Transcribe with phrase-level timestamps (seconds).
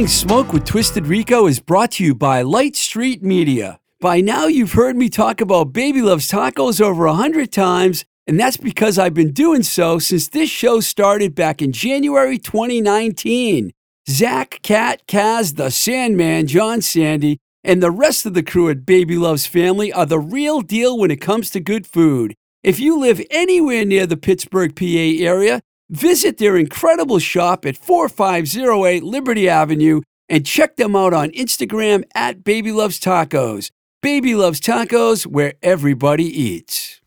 [0.00, 3.80] Blowing Smoke with Twisted Rico is brought to you by Light Street Media.
[4.00, 8.40] By now, you've heard me talk about Baby Loves Tacos over a hundred times, and
[8.40, 13.72] that's because I've been doing so since this show started back in January 2019.
[14.08, 19.18] Zach, Cat, Kaz, the Sandman, John Sandy, and the rest of the crew at Baby
[19.18, 22.34] Loves Family are the real deal when it comes to good food.
[22.62, 24.86] If you live anywhere near the Pittsburgh, PA
[25.22, 32.04] area, visit their incredible shop at 4508 Liberty Avenue and check them out on Instagram
[32.14, 33.70] at Baby Loves Tacos.
[34.00, 37.00] Baby Loves Tacos, where everybody eats.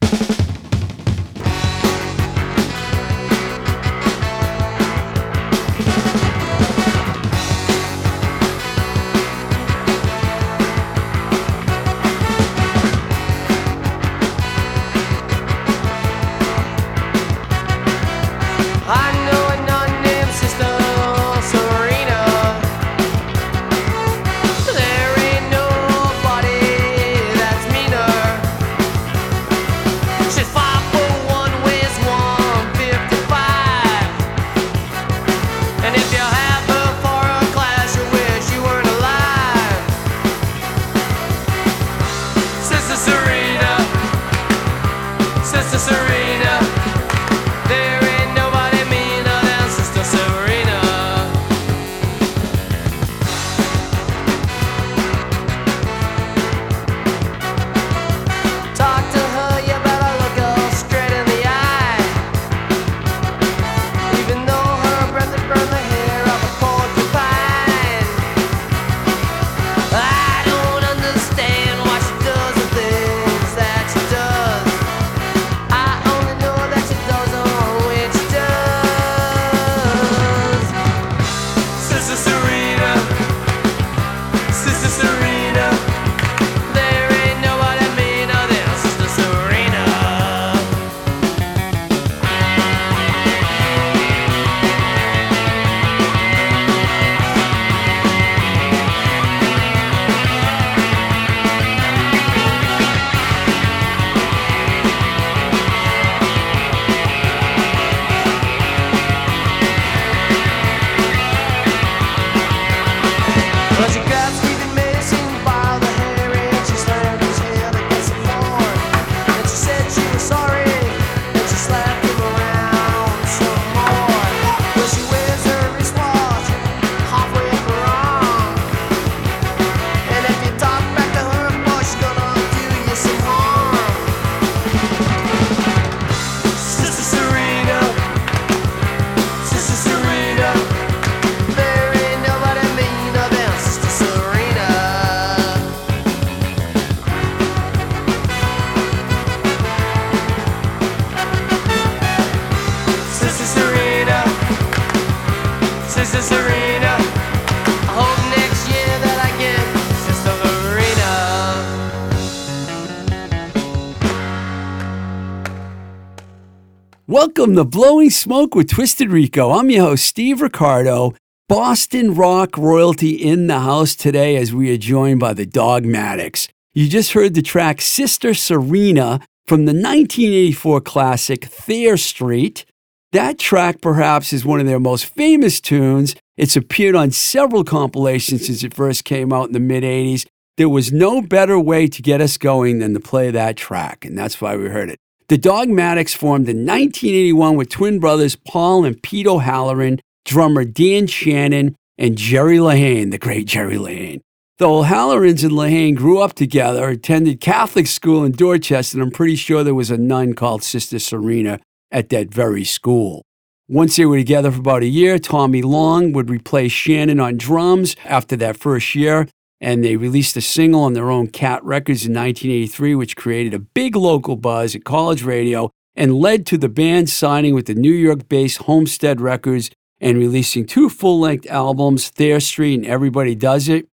[167.13, 169.51] Welcome to Blowing Smoke with Twisted Rico.
[169.51, 171.13] I'm your host, Steve Ricardo.
[171.47, 176.47] Boston rock royalty in the house today as we are joined by the Dogmatics.
[176.73, 182.65] You just heard the track Sister Serena from the 1984 classic Thayer Street.
[183.11, 186.15] That track, perhaps, is one of their most famous tunes.
[186.35, 190.25] It's appeared on several compilations since it first came out in the mid 80s.
[190.57, 194.17] There was no better way to get us going than to play that track, and
[194.17, 194.97] that's why we heard it.
[195.29, 201.75] The Dogmatics formed in 1981 with twin brothers Paul and Pete O'Halloran, drummer Dan Shannon,
[201.97, 204.21] and Jerry Lehane, the great Jerry Lehane.
[204.57, 209.35] The O'Hallorans and Lehane grew up together, attended Catholic school in Dorchester, and I'm pretty
[209.35, 211.59] sure there was a nun called Sister Serena
[211.91, 213.23] at that very school.
[213.69, 217.95] Once they were together for about a year, Tommy Long would replace Shannon on drums
[218.03, 219.27] after that first year,
[219.63, 223.59] and they released a single on their own Cat Records in 1983, which created a
[223.59, 227.93] big local buzz at college radio and led to the band signing with the New
[227.93, 229.71] York based Homestead Records
[230.01, 233.87] and releasing two full length albums, Thayer Street and Everybody Does It.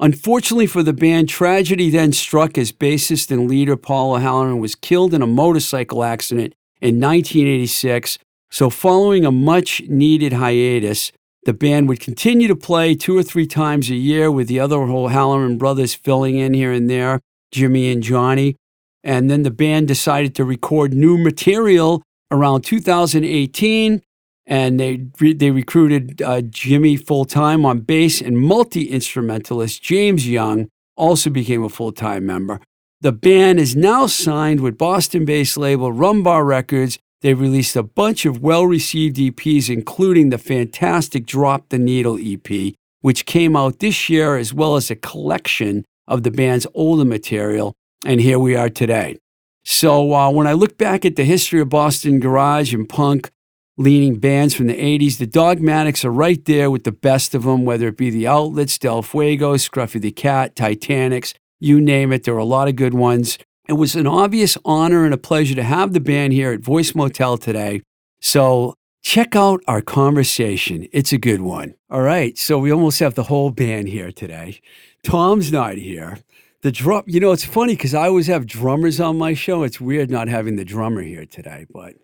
[0.00, 5.12] Unfortunately for the band, tragedy then struck as bassist and leader Paul O'Halloran was killed
[5.12, 8.18] in a motorcycle accident in 1986.
[8.50, 11.12] So, following a much needed hiatus,
[11.44, 14.76] the band would continue to play two or three times a year with the other
[14.80, 18.56] O'Halloran brothers filling in here and there, Jimmy and Johnny.
[19.02, 24.02] And then the band decided to record new material around 2018.
[24.46, 24.96] and they
[25.34, 31.62] they recruited uh, Jimmy full time on bass, and multi instrumentalist James Young also became
[31.62, 32.60] a full time member.
[33.00, 36.98] The band is now signed with Boston based label Rumbar Records.
[37.22, 42.74] They released a bunch of well received EPs, including the fantastic Drop the Needle EP,
[43.00, 47.74] which came out this year, as well as a collection of the band's older material.
[48.04, 49.18] And here we are today.
[49.64, 53.30] So uh, when I look back at the history of Boston garage and punk
[53.76, 57.64] leaning bands from the 80s, the Dogmatics are right there with the best of them,
[57.64, 62.24] whether it be the Outlets, Del Fuego, Scruffy the Cat, Titanics, you name it.
[62.24, 63.38] There are a lot of good ones.
[63.72, 66.94] It was an obvious honor and a pleasure to have the band here at Voice
[66.94, 67.80] Motel today.
[68.20, 70.88] So check out our conversation.
[70.92, 71.76] It's a good one.
[71.88, 72.36] All right.
[72.36, 74.60] So we almost have the whole band here today.
[75.02, 76.18] Tom's not here.
[76.60, 79.62] The drum, you know, it's funny because I always have drummers on my show.
[79.62, 81.94] It's weird not having the drummer here today, but,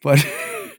[0.00, 0.26] but,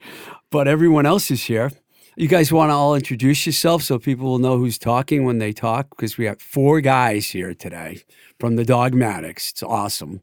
[0.50, 1.70] but everyone else is here.
[2.18, 5.54] You guys want to all introduce yourself so people will know who's talking when they
[5.54, 5.92] talk?
[5.92, 8.02] Because we have four guys here today
[8.40, 9.52] from the Dogmatics.
[9.52, 10.22] It's awesome.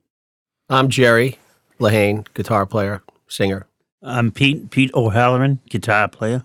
[0.71, 1.39] I'm Jerry
[1.81, 3.67] Lehane, guitar player, singer.
[4.03, 6.45] I'm Pete Pete O'Halloran, guitar player.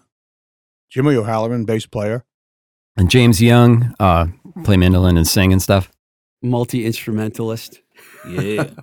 [0.89, 2.23] Jimmy O'Halloran, bass player.
[2.95, 4.27] And James Young, uh,
[4.63, 5.91] play mandolin and sing and stuff.
[6.41, 7.81] Multi instrumentalist.
[8.27, 8.69] Yeah.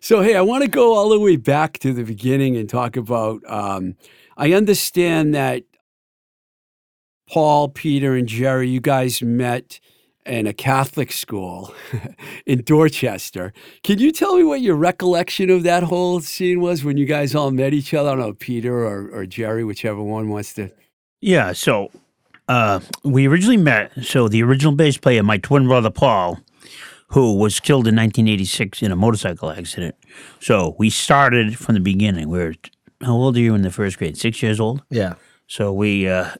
[0.00, 2.96] So, hey, I want to go all the way back to the beginning and talk
[2.96, 3.40] about.
[3.48, 3.94] Um,
[4.36, 5.62] I understand that
[7.28, 9.78] Paul, Peter, and Jerry, you guys met
[10.26, 11.74] in a Catholic school
[12.46, 13.52] in Dorchester.
[13.82, 17.34] Can you tell me what your recollection of that whole scene was when you guys
[17.34, 18.10] all met each other?
[18.10, 20.70] I don't know, Peter or, or Jerry, whichever one wants to.
[21.20, 21.52] yeah.
[21.52, 21.90] So
[22.48, 23.92] uh, we originally met.
[24.02, 26.38] So the original bass player, my twin brother Paul,
[27.08, 29.94] who was killed in 1986 in a motorcycle accident.
[30.40, 32.28] So we started from the beginning.
[32.28, 32.54] We were
[33.02, 34.16] how old are you in the first grade?
[34.16, 34.82] Six years old.
[34.90, 35.14] Yeah.
[35.46, 36.30] So we uh,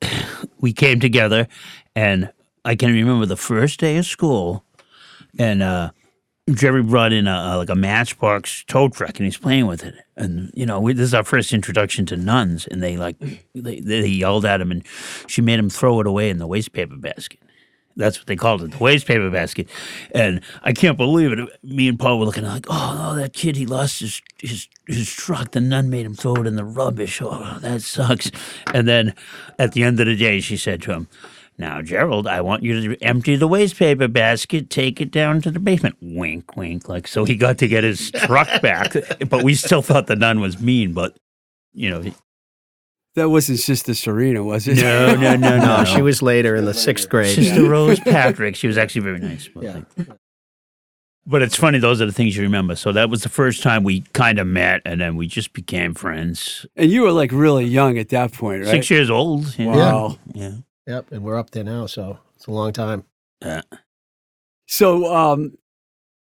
[0.60, 1.46] we came together,
[1.94, 2.30] and
[2.68, 4.62] I can remember the first day of school,
[5.38, 5.92] and uh,
[6.50, 9.94] Jerry brought in a, like a Matchbox tow truck, and he's playing with it.
[10.18, 13.16] And you know, we, this is our first introduction to nuns, and they like
[13.54, 14.84] they, they yelled at him, and
[15.26, 17.40] she made him throw it away in the waste paper basket.
[17.96, 19.70] That's what they called it, the waste paper basket.
[20.14, 21.48] And I can't believe it.
[21.64, 25.50] Me and Paul were looking like, oh, that kid, he lost his, his, his truck.
[25.50, 27.20] The nun made him throw it in the rubbish.
[27.20, 28.30] Oh, that sucks.
[28.72, 29.14] And then
[29.58, 31.08] at the end of the day, she said to him,
[31.58, 35.50] now, Gerald, I want you to empty the waste paper basket, take it down to
[35.50, 35.96] the basement.
[36.00, 36.88] Wink, wink.
[36.88, 38.94] Like, so he got to get his truck back.
[39.28, 41.16] But we still thought the nun was mean, but,
[41.72, 42.04] you know,
[43.16, 44.76] That wasn't Sister Serena, was it?
[44.76, 45.76] no, no, no, no.
[45.78, 47.34] No, she was later in the sixth grade.
[47.34, 48.54] Sister Rose Patrick.
[48.54, 49.48] She was actually very nice.
[49.52, 49.80] But, Yeah.
[51.26, 52.74] but it's funny; those are the things you remember.
[52.76, 55.92] So that was the first time we kind of met, and then we just became
[55.94, 56.64] friends.
[56.76, 58.70] And you were like really young at that point, right?
[58.70, 59.58] Six years old.
[59.58, 59.66] Yeah.
[59.66, 60.18] Wow.
[60.32, 60.52] Yeah.
[60.88, 63.04] Yep, and we're up there now, so it's a long time.
[63.42, 63.60] Yeah.
[64.66, 65.58] So, um,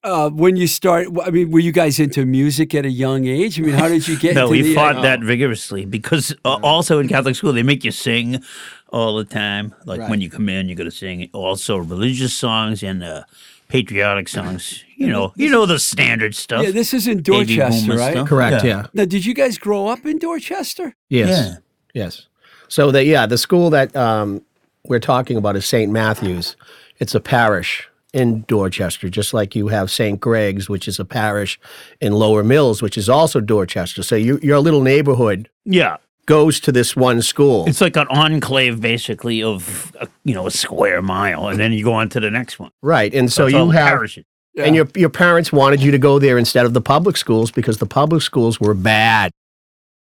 [0.02, 3.60] uh, when you start, I mean, were you guys into music at a young age?
[3.60, 4.34] I mean, how did you get?
[4.34, 7.62] no, into we the, fought uh, that vigorously because uh, also in Catholic school they
[7.62, 8.42] make you sing
[8.88, 9.74] all the time.
[9.84, 11.28] Like when you come in, you got to sing.
[11.34, 13.24] Also religious songs and uh,
[13.68, 14.82] patriotic songs.
[14.96, 16.64] You know, you know the standard stuff.
[16.64, 18.12] Yeah, this is in Dorchester, right?
[18.12, 18.28] stuff.
[18.28, 18.70] Correct, Yeah.
[18.70, 18.86] yeah.
[18.94, 20.94] Now, did you guys grow up in Dorchester?
[21.10, 21.28] Yes.
[21.28, 21.56] Yeah.
[22.04, 22.28] Yes.
[22.68, 24.42] So that yeah, the school that um,
[24.84, 25.90] we're talking about is St.
[25.90, 26.56] Matthew's.
[26.98, 30.18] It's a parish in Dorchester, just like you have St.
[30.18, 31.60] Greg's, which is a parish
[32.00, 34.02] in Lower Mills, which is also Dorchester.
[34.02, 35.98] So you, your little neighborhood Yeah.
[36.26, 37.66] goes to this one school.
[37.68, 41.84] It's like an enclave, basically, of a, you know a square mile, and then you
[41.84, 42.70] go on to the next one.
[42.82, 43.14] right.
[43.14, 44.24] And so you have parishes.
[44.56, 47.78] and your your parents wanted you to go there instead of the public schools because
[47.78, 49.30] the public schools were bad,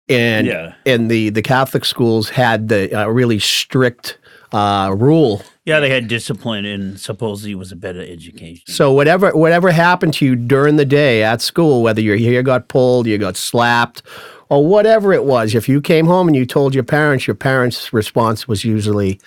[0.09, 0.73] and Yeah.
[0.85, 4.17] and the the Catholic schools had the uh, really strict
[4.51, 5.41] uh, rule.
[5.65, 8.63] Yeah, they had discipline, and supposedly it was a better education.
[8.67, 12.67] So whatever whatever happened to you during the day at school, whether your hair got
[12.67, 14.01] pulled, you got slapped,
[14.49, 17.93] or whatever it was, if you came home and you told your parents, your parents'
[17.93, 19.19] response was usually,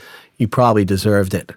[0.42, 1.52] "You probably deserved it,"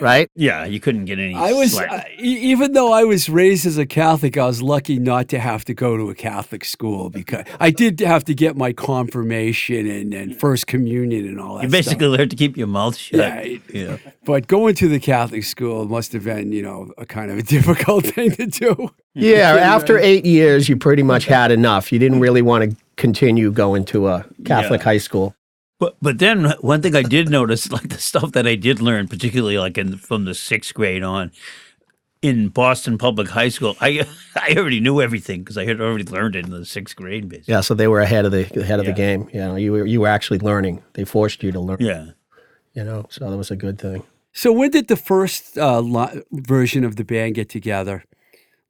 [0.00, 0.28] right?
[0.36, 1.34] yeah, you couldn't get any.
[1.34, 4.98] I was, uh, e- even though I was raised as a Catholic, I was lucky
[4.98, 8.56] not to have to go to a Catholic school because I did have to get
[8.56, 11.62] my confirmation and, and first communion and all that.
[11.64, 11.78] you stuff.
[11.78, 13.20] basically learned to keep your mouth shut.
[13.20, 13.96] Yeah, it- yeah.
[14.24, 17.42] But going to the Catholic school must have been, you know, a kind of a
[17.56, 18.90] difficult thing to do.
[19.14, 19.56] Yeah.
[19.76, 21.90] After eight years, you pretty much had enough.
[21.92, 24.84] You didn't really want to continue going to a Catholic Yeah.
[24.84, 25.34] high school.
[25.80, 29.08] But but then one thing I did notice, like the stuff that I did learn,
[29.08, 31.32] particularly like in from the sixth grade on,
[32.22, 34.06] in Boston Public High School, I
[34.36, 37.52] I already knew everything because I had already learned it in the sixth grade, basically.
[37.54, 38.92] Yeah, so they were ahead of the ahead of Yeah.
[38.92, 39.28] the game.
[39.32, 40.82] You know, you were you were actually learning.
[40.92, 41.78] They forced you to learn.
[41.80, 42.10] Yeah.
[42.74, 44.04] You know, so that was a good thing.
[44.32, 48.04] So when did the first uh, li- version of the band get together?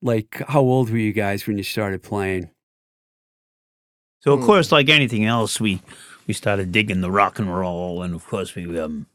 [0.01, 2.49] Like, how old were you guys when you started playing?
[4.21, 5.81] So of course, like anything else, we
[6.31, 9.07] we started digging the rock and roll, and of course, we um,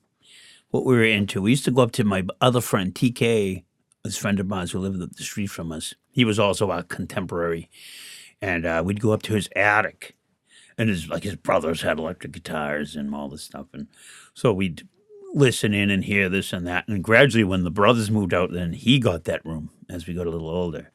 [0.71, 1.41] what we were into.
[1.41, 3.63] We used to go up to my other friend TK,
[4.03, 5.93] this friend of mine who lived up the street from us.
[6.11, 7.69] He was also our contemporary,
[8.41, 10.17] and uh, we'd go up to his attic,
[10.77, 13.87] and his like his brothers had electric guitars and all this stuff, and
[14.33, 14.85] so we'd
[15.33, 18.73] listen in and hear this and that, and gradually, when the brothers moved out, then
[18.73, 20.91] he got that room as we got a little older.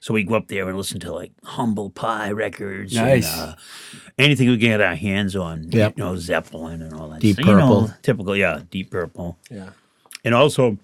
[0.00, 3.30] So we go up there and listen to like Humble Pie records, Nice.
[3.38, 3.54] and, uh,
[4.18, 5.70] anything we can get our hands on.
[5.70, 5.98] Yep.
[5.98, 7.20] You know, Zeppelin and all that.
[7.20, 7.46] Deep stuff.
[7.46, 7.94] You know, Purple.
[8.02, 9.36] typical, yeah, Deep Purple.
[9.50, 9.70] Yeah.
[10.24, 10.78] And also,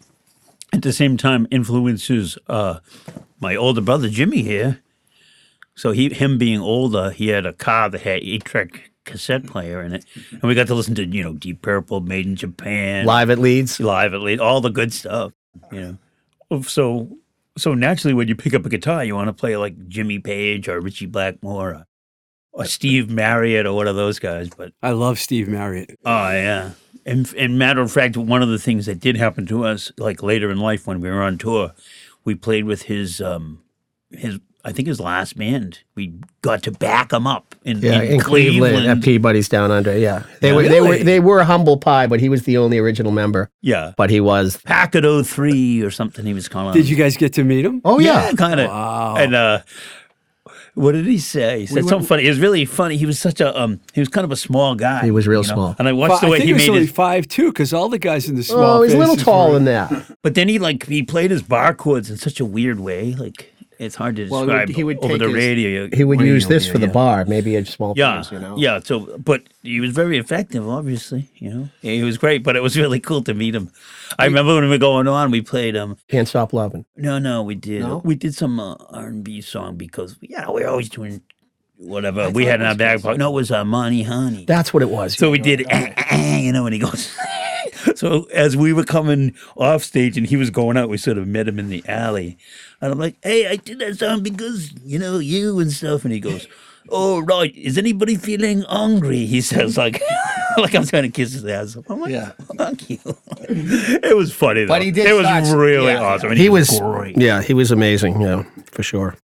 [0.72, 2.80] at the same time, influences uh,
[3.40, 4.80] my older brother Jimmy here.
[5.74, 9.82] So he, him being older, he had a car that had eight track cassette player
[9.82, 13.06] in it, and we got to listen to you know Deep Purple, Made in Japan,
[13.06, 13.78] Live at Leeds.
[13.78, 15.32] live at Leeds all the good stuff
[15.70, 15.98] you
[16.50, 17.08] know so
[17.58, 20.68] so naturally when you pick up a guitar you want to play like jimmy page
[20.68, 21.86] or ritchie blackmore or,
[22.52, 25.98] or steve marriott or one of those guys but I love Steve Marriott.
[26.04, 26.72] oh yeah
[27.04, 30.22] and, and matter of fact one of the things that did happen to us like
[30.22, 31.72] later in life when we were on tour
[32.24, 33.62] we played with his um
[34.10, 38.20] his i think his last band we got to back him up in, Yeah, in,
[38.20, 39.96] Cleveland, at Peabody's down under.
[39.96, 43.10] Yeah, they were they were they were humble pie, but he was the only original
[43.12, 43.50] member.
[43.62, 44.58] yeah But he was.
[44.58, 47.80] packet 03 or something he was calling Did you guys get to meet him?
[47.84, 48.68] Oh yeah, kind of.
[48.70, 49.16] Wow.
[49.16, 49.62] And uh,
[50.74, 51.60] what did he say?
[51.60, 52.26] He said something funny.
[52.26, 52.96] It was really funny.
[52.98, 55.02] He was such a um, he was kind of a small guy.
[55.04, 55.54] He was real you know?
[55.54, 55.76] small.
[55.78, 56.90] And I watched the I way think he he was made only his.
[56.92, 58.60] five two because all the guys in the small.
[58.78, 60.16] Oh, he's a little faces taller were- than that.
[60.22, 63.14] But then he like he played his bar chords in such a weird way.
[63.14, 65.88] Like it's hard to Well, he would- describe he would over take the his- radio.
[65.92, 66.92] He would use radio this for the yeah.
[66.92, 68.56] bar, maybe a small Yeah, piece, you know.
[68.58, 68.80] yeah.
[68.82, 70.68] So, but he was very effective.
[70.68, 72.42] Obviously, you know, he was great.
[72.42, 73.70] But it was really cool to meet him.
[74.18, 75.96] I remember when we were going on, we played um.
[76.08, 76.84] Can't stop loving.
[76.96, 77.82] No, no, we did.
[77.82, 77.98] No?
[78.04, 81.20] We did some uh, R and B song because you know we're always doing
[81.78, 83.18] whatever we had in our back pocket.
[83.18, 84.44] No, it was uh, Money Honey.
[84.46, 85.14] That's what it was.
[85.14, 87.14] So we did, "Ah, ah, ah," you know, and he goes.
[87.94, 91.26] so as we were coming off stage and he was going out, we sort of
[91.26, 92.36] met him in the alley,
[92.80, 96.12] and I'm like, "Hey, I did that song because you know you and stuff." And
[96.12, 96.46] he goes,
[96.88, 100.00] "Oh right, is anybody feeling hungry?" He says, like,
[100.58, 101.76] like I'm trying to kiss his ass.
[101.88, 102.32] I'm like, Yeah.
[102.56, 102.98] "Fuck you."
[103.48, 104.68] it was funny, though.
[104.74, 106.00] But he did It was such- really yeah.
[106.02, 106.30] awesome.
[106.30, 107.16] and he was great.
[107.18, 108.20] Yeah, he was amazing.
[108.20, 109.16] Yeah, for sure.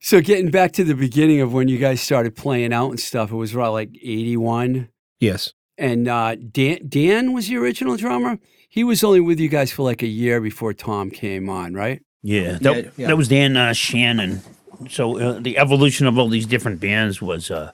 [0.00, 3.32] So getting back to the beginning of when you guys started playing out and stuff,
[3.32, 4.88] it was around like eighty one.
[5.20, 5.52] Yes.
[5.78, 8.38] And uh, Dan Dan was the original drummer.
[8.68, 12.02] He was only with you guys for like a year before Tom came on, right?
[12.22, 13.06] Yeah, that, Yeah, yeah.
[13.08, 14.42] that was Dan uh, Shannon.
[14.90, 17.72] So uh, the evolution of all these different bands was, uh,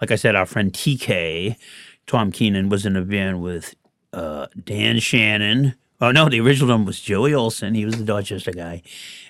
[0.00, 1.56] like I said, our friend TK,
[2.06, 3.74] Tom Keenan, was in a band with
[4.12, 5.74] uh, Dan Shannon.
[6.00, 7.74] Oh no, the original one was Joey Olson.
[7.74, 8.82] He was the Dorchester guy,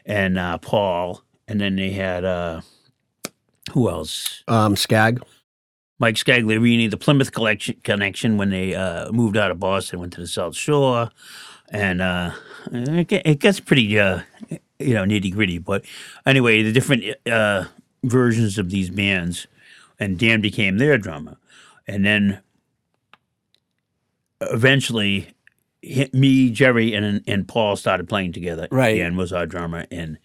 [0.06, 1.22] and uh, Paul.
[1.46, 2.62] And then they had uh,
[3.72, 4.42] who else?
[4.48, 5.22] Um, Skag.
[6.02, 10.20] Mike Scagliarini, the Plymouth collection, connection, when they uh, moved out of Boston, went to
[10.20, 11.10] the South Shore,
[11.70, 12.32] and uh,
[12.72, 14.22] it, gets pretty, uh,
[14.80, 15.58] you know, nitty gritty.
[15.58, 15.84] But
[16.26, 17.66] anyway, the different uh,
[18.02, 19.46] versions of these bands,
[20.00, 21.36] and Dan became their drummer,
[21.86, 22.40] and then
[24.40, 25.34] eventually,
[26.12, 28.66] me, Jerry, and and Paul started playing together.
[28.72, 28.96] Right.
[28.96, 30.18] Dan was our drummer, and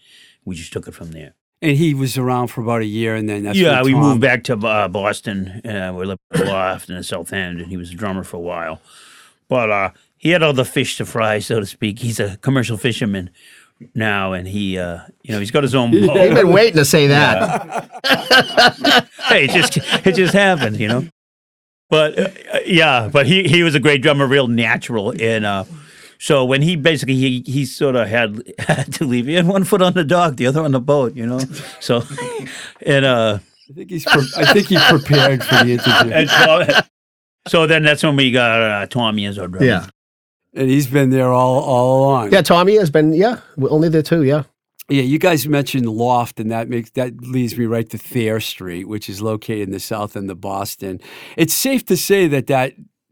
[0.44, 1.36] we just took it from there.
[1.62, 4.02] And he was around for about a year, and then that's yeah, when we Tom-
[4.02, 5.48] moved back to uh, Boston.
[5.66, 8.38] Uh, we lived in loft in the South End, and he was a drummer for
[8.38, 8.80] a while.
[9.48, 12.00] But uh, he had all the fish to fry, so to speak.
[12.00, 13.32] He's a commercial fisherman
[13.96, 16.14] now, and he, uh, you know, he's got his own boat.
[16.14, 17.90] They've been waiting to say that.
[19.24, 21.08] hey, it just it just happened, you know.
[21.90, 25.64] But uh, uh, yeah, but he he was a great drummer, real natural, and uh,
[26.20, 29.26] so when he basically he he sort of had had to leave.
[29.28, 31.40] He had one foot on the dock, the other on the boat, you know.
[31.80, 32.04] So
[32.86, 33.40] and uh.
[33.70, 34.06] I think he's.
[34.06, 36.68] Pre- I think he prepared for the interview, And so,
[37.50, 39.66] so then that's when we got uh, Tommy as our drummer.
[39.66, 39.88] Yeah.
[40.54, 42.32] and he's been there all all along.
[42.32, 44.44] Yeah, Tommy has been, yeah, only the two, yeah.
[44.88, 48.88] Yeah, you guys mentioned Loft, and that makes that leads me right to Thayer Street,
[48.88, 51.02] which is located in the south end of Boston.
[51.36, 52.72] It's safe to say that that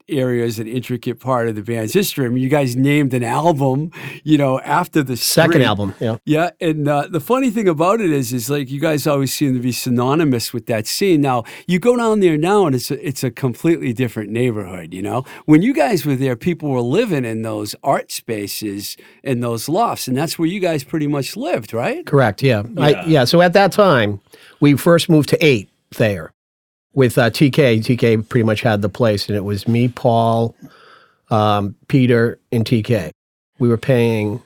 [0.10, 2.26] areas an intricate part of the band's history.
[2.26, 3.92] I mean, you guys named an album,
[4.24, 5.66] you know, after the Second street.
[5.66, 5.96] album.
[6.00, 6.18] Yeah.
[6.26, 9.54] Yeah, and uh, the funny thing about it is, is like you guys always seem
[9.54, 11.22] to be synonymous with that scene.
[11.22, 14.94] Now you go down Thayer now, and it's a, it's a completely different neighborhood.
[14.94, 19.44] You know, when you guys were there, people were living in those art spaces and
[19.44, 22.06] those lofts, and that's where you guys pretty much lived, right?
[22.06, 22.44] Correct.
[22.44, 22.64] Yeah.
[22.78, 23.26] I, yeah.
[23.26, 24.22] So at that time,
[24.60, 26.32] we first moved to eight there
[26.96, 27.80] with uh, TK.
[27.82, 30.56] TK pretty much had the place, and it was me, Paul,
[31.30, 33.12] um, Peter, and TK.
[33.60, 34.42] We were paying,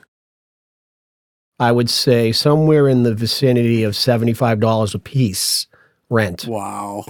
[1.58, 5.66] I would say, somewhere in the vicinity of seventy-five dollars a piece
[6.08, 6.46] rent.
[6.46, 7.04] Wow.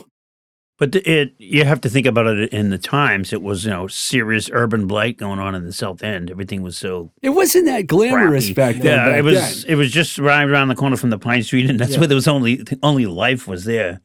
[0.79, 3.35] But it, you have to think about it in the times.
[3.35, 6.31] It was, you know, serious urban blight going on in the South End.
[6.31, 8.55] Everything was so It wasn't that glamorous crappy.
[8.55, 8.97] back then.
[8.97, 9.63] Yeah, back it was.
[9.65, 9.73] then.
[9.73, 12.15] It was just right around the corner from the Pine Street, and that's where there
[12.15, 14.01] was only only life was there.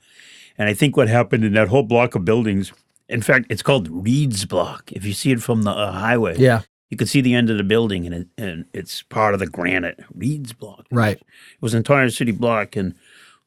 [0.57, 2.71] And I think what happened in that whole block of buildings.
[3.09, 4.91] In fact, it's called Reed's Block.
[4.91, 6.62] If you see it from the uh, highway, Yeah.
[6.89, 9.45] you can see the end of the building, and it, and it's part of the
[9.47, 10.85] granite Reed's Block.
[10.91, 11.17] Right.
[11.17, 12.95] It was an entire city block and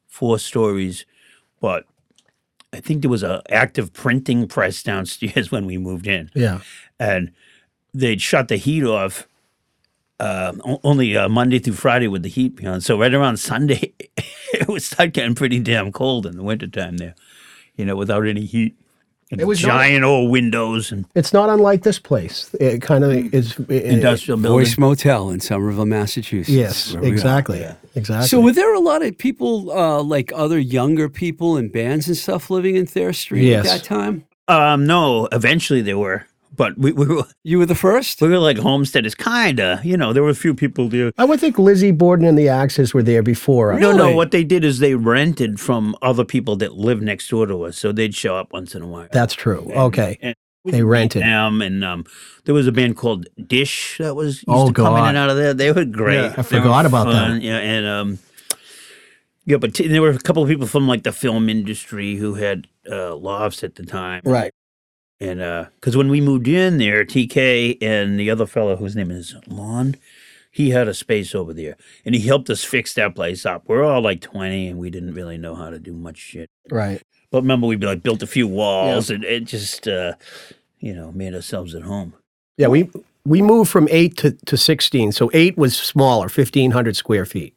[0.07, 1.05] four stories,
[1.59, 1.85] but
[2.71, 6.61] I think there was a active printing press downstairs when we moved in, Yeah.
[6.99, 7.31] and
[7.93, 9.27] they'd shut the heat off
[10.21, 12.81] uh, only uh, Monday through Friday with the heat on.
[12.81, 13.93] So right around Sunday,
[14.53, 17.15] it would start getting pretty damn cold in the wintertime there,
[17.75, 18.75] you know, without any heat.
[19.31, 22.49] And It was not- giant old windows and It's not unlike this place.
[22.59, 23.55] It kind of is.
[23.69, 24.65] it- industrial building.
[24.65, 26.49] Voice Motel in Somerville, Massachusetts.
[26.49, 26.93] Yes.
[26.93, 27.13] where we are.
[27.13, 27.65] Exactly.
[27.93, 28.27] Exactly.
[28.27, 32.17] So were there a lot of people, uh, like other younger people and bands and
[32.17, 33.67] stuff, living in Thayer Street Yes.
[33.67, 34.25] at that time?
[34.47, 36.25] Um, no, eventually there were,
[36.59, 38.21] but we, we were You were the first.
[38.21, 39.79] we were like homesteaders, kinda.
[39.83, 41.11] You know, there were a few people there.
[41.17, 43.73] I would think Lizzie Borden and the Axes were there before.
[43.73, 43.79] us.
[43.81, 44.03] No, no.
[44.03, 44.15] Really?
[44.15, 47.77] What they did is they rented from other people that lived next door to us,
[47.77, 49.07] so they'd show up once in a while.
[49.11, 49.63] That's true.
[49.87, 50.17] Okay.
[50.21, 50.35] And
[50.65, 51.21] They rented.
[51.23, 52.03] them, and um,
[52.45, 55.29] there was a band called Dish that was used Oh, to come in and out
[55.31, 55.53] of there.
[55.53, 56.21] They were great.
[56.21, 57.15] Yeah, I They forgot about them.
[57.39, 58.19] fun, Yeah, and um,
[59.45, 62.35] yeah, but t- there were a couple of people from like the film industry who
[62.35, 64.21] had uh, lofts at the time.
[64.25, 64.51] Right.
[65.21, 69.11] And uh, because when we moved in there, TK and the other fellow whose name
[69.11, 69.95] is Lon,
[70.51, 73.63] he had a space over there, and he helped us fix that place up.
[73.67, 76.49] We're all like twenty, and we didn't really know how to do much shit.
[76.71, 77.01] Right.
[77.31, 80.13] But remember, we like built a few walls, and it just, uh,
[80.79, 82.13] you know, made ourselves at home.
[82.57, 82.89] Yeah, we
[83.25, 85.11] we moved from eight to, to sixteen.
[85.11, 87.55] So eight was smaller, fifteen hundred square feet.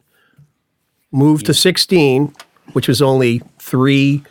[1.12, 2.34] Moved to sixteen,
[2.72, 4.22] which was only three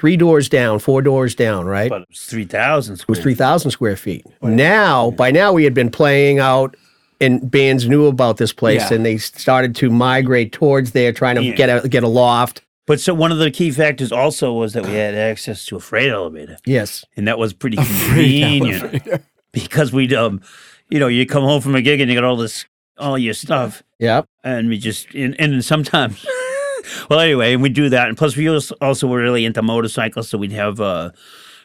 [0.00, 1.90] three doors down, four doors down, right?
[1.90, 3.22] But it was three thousand it was square.
[3.22, 4.24] three thousand square feet.
[4.42, 6.74] Now, by now, we had been playing out,
[7.20, 8.96] and bands knew about this place, Yeah.
[8.96, 11.54] and they started to migrate towards there, trying to Yeah.
[11.54, 12.62] get a get a loft.
[12.86, 15.80] But so one of the key factors also was that we had access to a
[15.80, 20.40] freight elevator, Yes, and that was pretty freight convenient because we'd, um,
[20.88, 22.64] you know, you come home from a gig and you got all this,
[22.98, 23.82] all your stuff.
[24.00, 26.24] yep, and we just and, and sometimes
[27.10, 30.28] well anyway and we do that and plus we als- also were really into motorcycles
[30.28, 31.10] so we'd have uh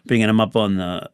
[0.05, 1.09] bringing them up on the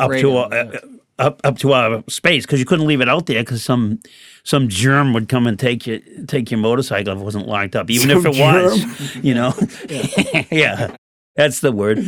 [0.00, 0.78] up Right to uh,
[1.18, 4.00] up up to our space because you couldn't leave it out there because some
[4.44, 7.90] some germ would come and take you take your motorcycle if it wasn't locked up
[7.90, 9.54] even if Some it was you know?
[10.50, 10.96] Yeah.
[11.36, 11.98] That's the word.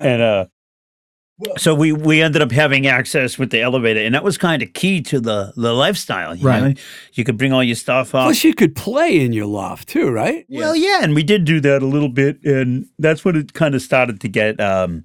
[0.00, 0.46] And uh
[1.56, 4.72] so we we ended up having access with the elevator and that was kind of
[4.72, 6.62] key to the the lifestyle you Right.
[6.62, 6.74] know?
[7.14, 10.10] you could bring all your stuff up Plus, you could play in your loft too,
[10.10, 10.44] right?
[10.48, 13.74] well, yeah, and we did do that a little bit, and that's when it kind
[13.76, 14.60] of started to get.
[14.60, 15.04] Um,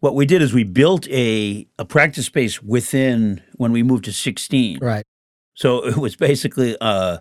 [0.00, 4.12] what we did is we built a a practice space within when we moved to
[4.12, 4.78] sixteen.
[4.80, 5.04] right.
[5.54, 7.18] So it was basically uh,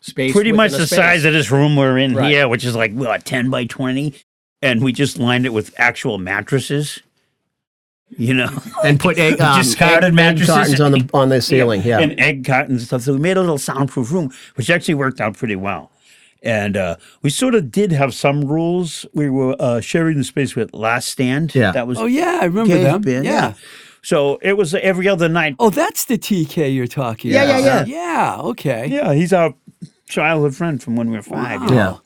[0.00, 0.96] Space pretty much a the space.
[0.96, 2.30] size of this room we're in Right.
[2.30, 4.14] here, which is like what ten by twenty,
[4.62, 7.00] and we just lined it with actual mattresses.
[8.16, 8.48] You know,
[8.84, 10.80] and put egg, um, Discarded egg, egg mattresses.
[10.80, 11.82] on the on the ceiling.
[11.82, 13.02] Yeah, and egg cartons and stuff.
[13.02, 15.90] So we made a little soundproof room, which actually worked out pretty well.
[16.42, 19.04] And uh, we sort of did have some rules.
[19.12, 21.54] We were uh, sharing the space with Last Stand.
[21.54, 21.72] Yeah.
[21.72, 23.02] that was Oh yeah, I remember Gabe's them.
[23.02, 23.54] band, yeah.
[24.02, 25.56] So it was every other night.
[25.58, 27.88] Oh, that's the TK you're talking Yeah, yeah, about.
[27.88, 27.94] yeah.
[28.36, 28.86] Yeah, okay.
[28.86, 29.52] Yeah, he's our
[30.08, 31.60] childhood friend from when we were five.
[31.62, 31.68] Wow.
[31.72, 31.96] Yeah.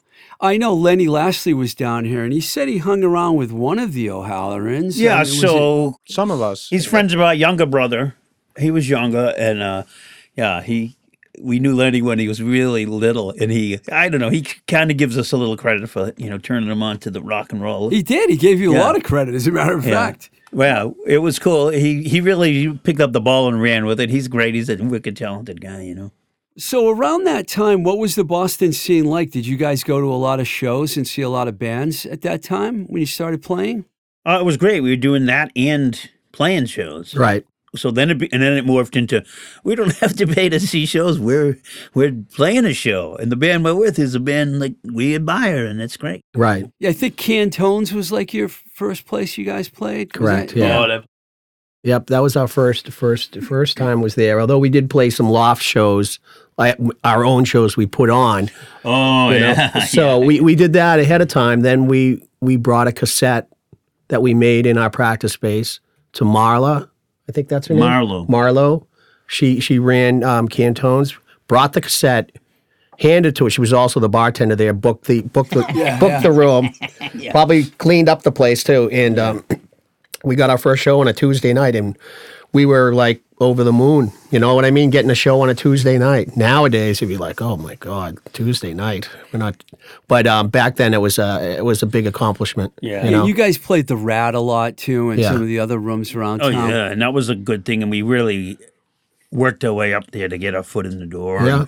[0.42, 3.78] I know Lenny Lashley was down here, and he said he hung around with one
[3.78, 4.98] of the O'Hallorans.
[4.98, 6.66] Yeah, and it was so Some of us.
[6.68, 8.16] he's friends with our younger brother.
[8.58, 9.84] He was younger, and uh,
[10.36, 10.96] yeah, he.
[11.40, 14.90] We knew Lenny when he was really little, and he, I don't know, he kind
[14.90, 17.52] of gives us a little credit for, you know, turning him on to the rock
[17.52, 17.88] and roll.
[17.88, 18.28] he did.
[18.28, 19.92] He gave you a lot of credit, as a matter of Yeah.
[19.92, 20.28] fact.
[20.52, 21.68] Well, it was cool.
[21.70, 24.10] He he really picked up the ball and ran with it.
[24.10, 24.54] He's great.
[24.54, 26.10] He's a wicked talented guy, you know.
[26.58, 29.30] So around that time, what was the Boston scene like?
[29.30, 32.04] Did you guys go to a lot of shows and see a lot of bands
[32.06, 33.86] at that time when you started playing?
[34.26, 34.80] Uh, it was great.
[34.82, 35.98] We were doing that and
[36.32, 37.14] playing shows.
[37.16, 37.44] Right.
[37.74, 39.24] So then it be, and then it morphed into
[39.64, 41.18] we don't have to pay to see shows.
[41.18, 41.56] We're
[41.94, 45.64] we're playing a show, and the band we're with is a band like we admire,
[45.64, 46.20] and it's great.
[46.34, 46.70] Right.
[46.80, 50.12] Yeah, I think Cantones was like your first place you guys played.
[50.12, 50.78] Correct, that- yeah.
[50.80, 51.04] Oh, that-
[51.84, 54.40] Yep, that was our first first first time was there.
[54.40, 56.20] Although we did play some loft shows,
[56.56, 58.50] like our own shows we put on.
[58.84, 59.52] oh you know.
[59.52, 59.84] yeah.
[59.86, 61.62] So we, we did that ahead of time.
[61.62, 63.48] Then we we brought a cassette
[64.08, 65.80] that we made in our practice space
[66.12, 66.88] to Marla.
[67.28, 67.82] I think that's her name.
[67.82, 68.28] Marlo.
[68.28, 68.86] Marlo.
[69.26, 71.16] She she ran um, Cantones.
[71.48, 72.30] Brought the cassette.
[72.98, 73.50] Handed to her.
[73.50, 74.72] She was also the bartender there.
[74.72, 75.62] Booked the booked the
[75.98, 76.70] booked the room.
[77.30, 78.88] Probably cleaned up the place too.
[78.92, 79.44] And um,
[80.24, 81.96] we got our first show on a Tuesday night, and
[82.52, 84.12] we were like over the moon.
[84.30, 84.90] You know what I mean?
[84.90, 86.36] Getting a show on a Tuesday night.
[86.36, 89.08] Nowadays, it'd be like, oh my god, Tuesday night.
[89.32, 89.62] We're not.
[90.06, 92.72] But um, back then, it was a it was a big accomplishment.
[92.80, 93.04] Yeah.
[93.04, 95.32] you Yeah, you guys played the Rat a lot too, and Yeah.
[95.32, 96.70] some of the other rooms around Oh town.
[96.70, 98.58] yeah, and that was a good thing, and we really
[99.30, 101.44] worked our way up there to get our foot in the door.
[101.46, 101.66] yeah.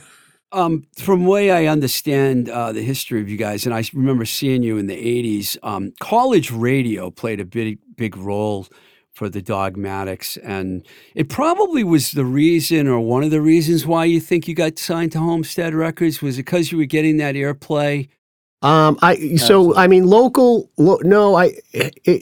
[0.53, 4.63] Um, from way I understand uh, the history of you guys, and I remember seeing
[4.63, 5.57] you in the '80s.
[5.65, 8.67] Um, college radio played a big, big role
[9.13, 14.05] for the Dogmatics, and it probably was the reason, or one of the reasons, why
[14.05, 16.21] you think you got signed to Homestead Records.
[16.21, 18.09] Was it because you were getting that airplay?
[18.65, 20.71] Um, I so I mean local.
[20.79, 21.53] Lo, no, I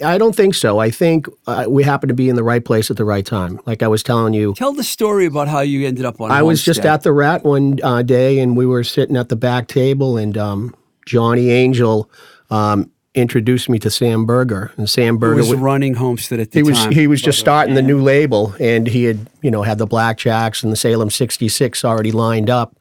[0.04, 0.80] I don't think so.
[0.80, 3.60] I think uh, we happened to be in the right place at the right time.
[3.64, 6.32] Like I was telling you, Tell the story about how you ended up on.
[6.32, 9.36] I was just at the Rat one uh, day, and we were sitting at the
[9.36, 10.74] back table, and um,
[11.06, 12.10] Johnny Angel
[12.50, 16.60] um, introduced me to Sam Berger, and Sam Berger was wa- running Homestead at the
[16.60, 16.92] he was time.
[16.92, 20.62] he was just starting the new label, and he had you know had the Blackjacks
[20.62, 22.76] and the Salem '66 already lined up,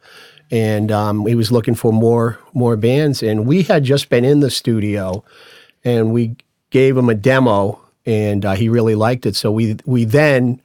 [0.50, 4.40] and um, he was looking for more more bands, and we had just been in
[4.40, 5.24] the studio,
[5.84, 6.36] and we
[6.70, 10.62] gave him a demo, and uh, he really liked it, so we we then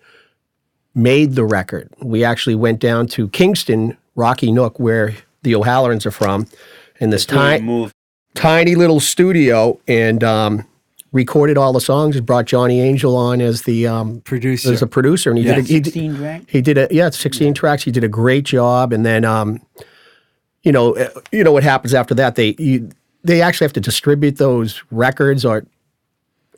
[0.94, 1.92] made the record.
[2.00, 6.46] We actually went down to Kingston, Rocky Nook, where the O'Hallorans are from,
[7.00, 7.92] in this time move.
[8.36, 10.64] Tiny little studio and um,
[11.12, 12.14] recorded all the songs.
[12.16, 14.72] And Brought Johnny Angel on as the um, producer.
[14.72, 15.56] as a producer, and he Yeah.
[15.56, 16.42] did a, he, did- Sixteen track.
[16.48, 17.82] he did a yeah, it's sixteen tracks.
[17.82, 19.60] He did a great job, and then um,
[20.62, 22.36] you know uh, you know what happens after that?
[22.36, 22.90] They you,
[23.24, 25.64] they actually have to distribute those records or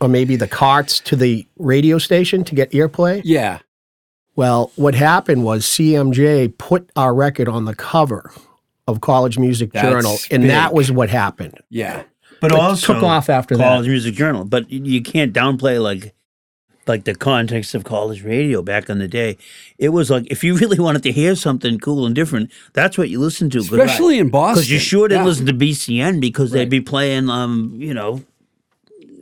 [0.01, 3.23] or maybe the carts to the radio station to get airplay.
[3.25, 3.59] yeah.
[4.37, 8.31] Well, what happened was CMJ put our record on the cover
[8.89, 11.55] of College Music That's Journal, and that was what happened.
[11.71, 12.03] Yeah.
[12.41, 13.63] But But also took off after that.
[13.63, 14.45] College Music Journal.
[14.45, 16.15] But you can't downplay like
[16.87, 19.37] like the context of college radio back in the day.
[19.77, 23.11] It was like if you really wanted to hear something cool and different, that's what
[23.11, 23.59] you listened to.
[23.59, 24.55] Especially in Boston.
[24.55, 25.29] because you sure didn't Yeah.
[25.29, 26.61] listen to BCN because Right.
[26.61, 28.23] they'd be playing, um, you know,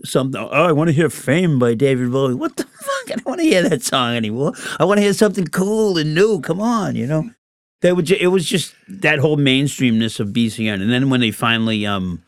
[0.05, 0.41] something.
[0.41, 2.35] Oh, I want to hear "Fame" by David Bowie.
[2.35, 3.11] What the fuck?
[3.11, 4.53] I don't want to hear that song anymore.
[4.79, 6.41] I want to hear something cool and new.
[6.41, 7.31] Come on, you know.
[7.81, 8.07] They would.
[8.07, 12.23] Ju- it was just that whole mainstreamness of BCN, and then when they finally, um,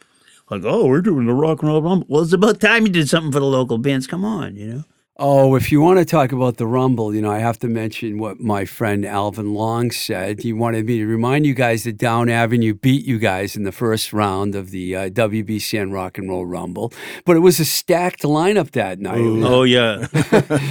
[0.51, 2.07] like, oh, we're doing the rock and roll rumble.
[2.09, 4.07] Well, it's about time you did something for the local bands.
[4.07, 4.85] Come on, you know.
[5.21, 8.19] Oh, if you want to talk about the Rumble, you know, I have to mention
[8.19, 10.43] what my friend Alvin Long said.
[10.43, 13.73] He wanted me to remind you guys that Down Avenue beat you guys in the
[13.73, 16.93] first round of the uh, WBCN Rock and Roll Rumble,
[17.25, 19.19] but it was a stacked lineup that night.
[19.19, 20.07] It Oh yeah.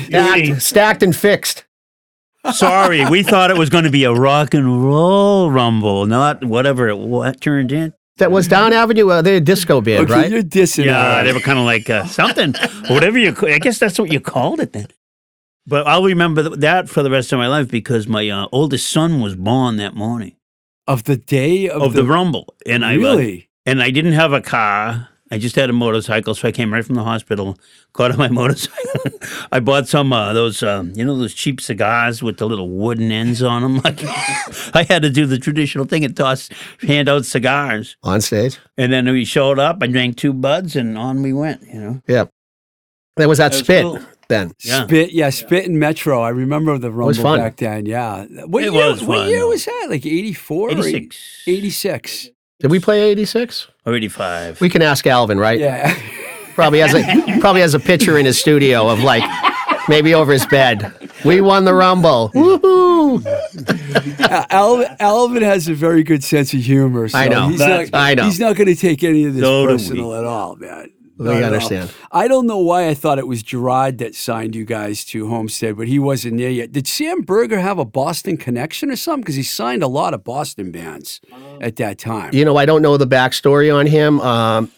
[0.06, 1.66] Stacked, stacked and fixed.
[2.54, 6.88] Sorry, we thought it was going to be a rock and roll rumble, not whatever
[6.88, 7.94] it what turned in.
[8.18, 9.10] That was Down Avenue.
[9.10, 10.32] Uh, they're a disco band, okay, right?
[10.32, 10.86] you're dissing.
[10.86, 11.26] Yeah, us.
[11.26, 12.56] they were kind of like uh, something,
[12.90, 13.34] whatever you.
[13.34, 14.88] ca- I guess that's what you called it then.
[15.68, 19.22] But I'll remember that for the rest of my life because my uh, oldest son
[19.22, 20.36] was born that morning
[20.88, 23.50] of the day of, of the, rumble, and I uh, really.
[23.66, 25.10] and I didn't have a car.
[25.30, 27.58] I just had a motorcycle, so I came right from the hospital,
[27.94, 29.12] got on my motorcycle.
[29.52, 33.12] I bought some uh, those, um, you know, those cheap cigars with the little wooden
[33.12, 33.76] ends on them.
[33.84, 34.04] Like
[34.76, 36.50] I had to do the traditional thing and toss,
[36.82, 37.98] hand out cigars.
[38.04, 38.58] On stage.
[38.78, 39.80] And then we showed up.
[39.82, 41.62] I drank two buds, and on we went.
[41.68, 42.26] You know, Yeah.
[43.18, 44.00] There was at That was Spit cool.
[44.30, 44.52] then.
[44.64, 44.84] Yeah.
[44.86, 46.22] Spit, yeah, Spit in Metro.
[46.22, 47.40] I remember the Rumble was fun.
[47.40, 47.86] back then.
[47.88, 49.88] Yeah, what It year, was What fun, year was that?
[49.90, 52.30] Like eighty four, eighty six, eighty six.
[52.60, 53.68] Did we play 86?
[53.86, 54.60] or eighty five.
[54.60, 55.60] We can ask Alvin, right?
[55.60, 55.94] Yeah.
[56.56, 57.04] Probably has a
[57.40, 59.24] probably has a picture in his studio of like
[59.88, 60.92] maybe over his bed.
[61.24, 62.32] We won the Rumble.
[62.34, 63.24] Woohoo!
[64.50, 67.08] Alvin, Alvin has a very good sense of humor.
[67.08, 67.48] So I know.
[67.50, 68.24] He's That's- not, I know.
[68.26, 70.92] He's not going to take any of this So personal at all, man.
[71.18, 71.48] We Not at all.
[71.54, 71.92] understand.
[72.12, 75.76] I don't know why I thought it was Gerard that signed you guys to Homestead,
[75.78, 76.72] but he wasn't there yet.
[76.72, 79.22] Did Sam Berger have a Boston connection or something?
[79.22, 81.20] Because he signed a lot of Boston bands
[81.60, 82.34] at that time.
[82.34, 84.22] You know, I don't know the backstory on him.
[84.22, 84.72] Um,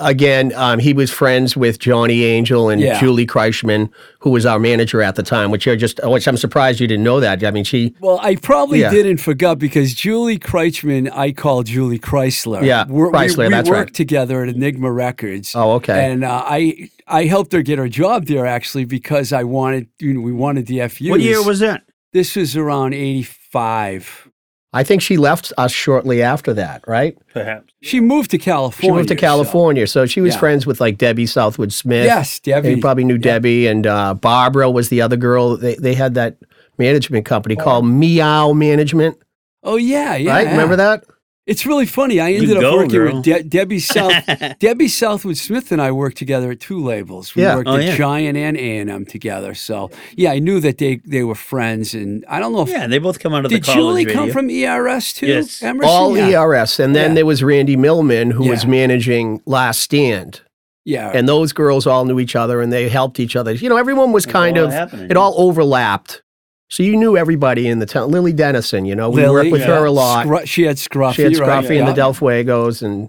[0.00, 2.98] again, um, he was friends with Johnny Angel and Yeah.
[3.00, 3.88] Julie Kreischman,
[4.20, 5.50] who was our manager at the time.
[5.50, 7.42] Which you're just, which I'm surprised you didn't know that.
[7.44, 7.94] I mean, she.
[8.00, 8.90] Well, I probably Yeah.
[8.90, 12.62] didn't forget because Julie Kreitzman, I call Julie Chrysler.
[12.62, 13.94] Yeah, We're- we, we that's worked right.
[13.94, 15.54] together at Enigma Records.
[15.54, 16.10] Oh, okay.
[16.12, 20.14] And uh, I I helped her get her job there actually because I wanted you
[20.14, 21.10] know we wanted the FU.
[21.10, 21.82] What year was that?
[22.12, 22.36] this?
[22.36, 24.27] Was around eighty five.
[24.72, 27.16] I think she left us shortly after that, right?
[27.32, 27.72] Perhaps.
[27.80, 28.92] She moved to California.
[28.92, 30.40] She moved to California, so, she was Yeah.
[30.40, 32.04] friends with like Debbie Southwood Smith.
[32.04, 32.70] Yes, Debbie.
[32.70, 35.56] you probably knew Debbie and uh, Barbara was the other girl.
[35.56, 36.36] They they had that
[36.76, 39.16] management company called Meow Management,
[39.62, 40.32] oh yeah, yeah.
[40.32, 40.46] right?
[40.48, 41.04] Remember that?
[41.48, 42.20] It's really funny.
[42.20, 43.14] I ended up go, working girl.
[43.16, 44.12] with De- Debbie South.
[44.58, 47.34] Debbie Southwood Smith and I worked together at two labels.
[47.34, 47.56] We Yeah.
[47.56, 47.96] worked Oh, at yeah.
[47.96, 49.54] Giant and A and M together.
[49.54, 51.94] So yeah, I knew that they they were friends.
[51.94, 54.04] And I don't know if Yeah, they both come out of did the college Julie
[54.04, 55.26] come from ERS too?
[55.26, 55.62] Yes.
[55.62, 55.88] Emerson?
[55.90, 56.38] All yeah.
[56.42, 57.14] ERS, and then Yeah.
[57.14, 60.42] there was Randy Millman, who was managing Last Stand.
[60.84, 61.10] Yeah.
[61.14, 63.52] and those girls all knew each other and they helped each other.
[63.52, 66.22] You know, everyone was kind of happening, it all overlapped.
[66.68, 68.10] So you knew everybody in the town.
[68.10, 70.26] Lily Dennison, you know, we Lily, worked with her a lot.
[70.26, 71.14] Scru- she had Scruffy.
[71.14, 71.64] she had right?
[71.64, 71.94] Scruffy and the Yeah.
[71.94, 73.08] Del Fuegos, and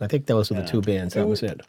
[0.00, 1.14] I think those were the two bands.
[1.14, 1.60] That was it.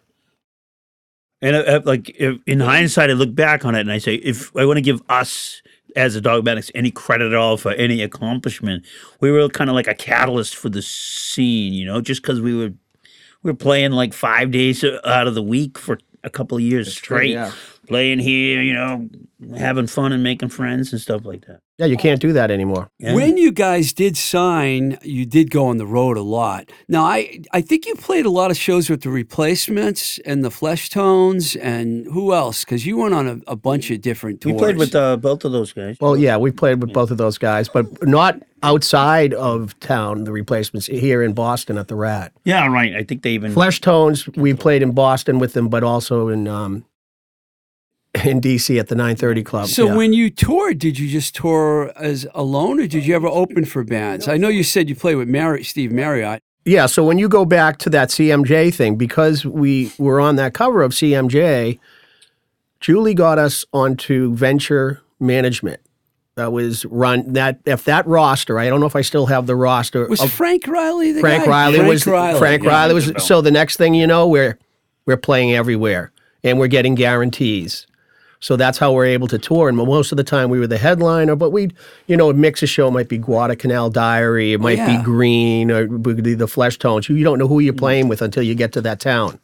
[1.42, 4.16] And uh, uh, like if, in hindsight, I look back on it and I say,
[4.16, 5.62] if I want to give us
[5.96, 8.86] as the Dogmatics any credit at all for any accomplishment,
[9.20, 12.56] we were kind of like a catalyst for the scene, you know, just because we
[12.56, 12.74] were
[13.44, 16.94] we were playing like five days out of the week for a couple of years
[16.96, 17.52] straight, yeah.
[17.88, 19.10] Playing here, you know,
[19.58, 21.60] having fun and making friends and stuff like that.
[21.80, 22.90] Yeah, you can't do that anymore.
[23.00, 23.16] Yeah.
[23.16, 26.72] When you guys did sign, you did go on the road a lot.
[26.88, 30.52] Now, I I think you played a lot of shows with the Replacements and the
[30.52, 32.64] Flesh Tones and who else?
[32.64, 34.54] Because you went on a, a bunch of different tours.
[34.54, 35.98] we played with uh, both of those guys.
[36.00, 40.26] Well, yeah, we played with both of those guys, but not outside of town.
[40.26, 42.34] The replacements here in Boston at the Rat.
[42.46, 42.96] yeah, right.
[42.96, 46.48] I think they even Flesh Tones, we played in Boston with them, but also in
[46.48, 46.86] um,
[48.26, 49.68] in DC at the 930 Club.
[49.68, 49.96] So yeah.
[49.96, 53.84] when you toured, did you just tour as alone, or did you ever open for
[53.84, 54.28] bands?
[54.28, 56.42] I know you said you played with Mary, Steve Marriott.
[56.66, 60.54] Yeah, so when you go back to that CMJ thing, because we were on that
[60.54, 61.80] cover of CMJ,
[62.80, 65.82] Julie got us onto venture management.
[66.36, 69.56] That was run that if that roster, I don't know if I still have the
[69.56, 70.08] roster.
[70.08, 71.50] Was Frank Riley the Frank guy?
[71.50, 72.40] Riley Frank was Riley.
[72.40, 72.70] Frank yeah.
[72.70, 74.58] Riley was so the next thing you know, we're
[75.06, 76.12] we're playing everywhere
[76.44, 77.86] and we're getting guarantees.
[78.44, 79.70] So that's how we're able to tour.
[79.70, 81.74] And most of the time we were the headliner, but we'd,
[82.08, 84.98] you know, mix a show It might be Guadalcanal Diary, it might Oh, yeah.
[84.98, 87.08] be Green or it would be the Flesh Tones.
[87.08, 89.40] You, you don't know who you're playing with until you get to that town.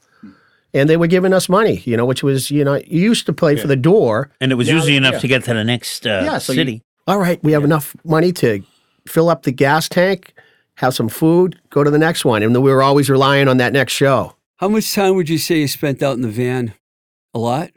[0.73, 3.31] And they were giving us money, you know, which was, you know, you used to
[3.33, 4.29] play for the door.
[4.41, 6.83] and it was usually enough to get to the next uh, Yeah, so you- city.
[7.07, 8.61] All right, we have enough money to
[9.07, 10.33] fill up the gas tank,
[10.75, 12.43] have some food, go to the next one.
[12.43, 14.35] And we were always relying on that next show.
[14.57, 16.73] How much time would you say you spent out in the van?
[17.33, 17.71] A lot.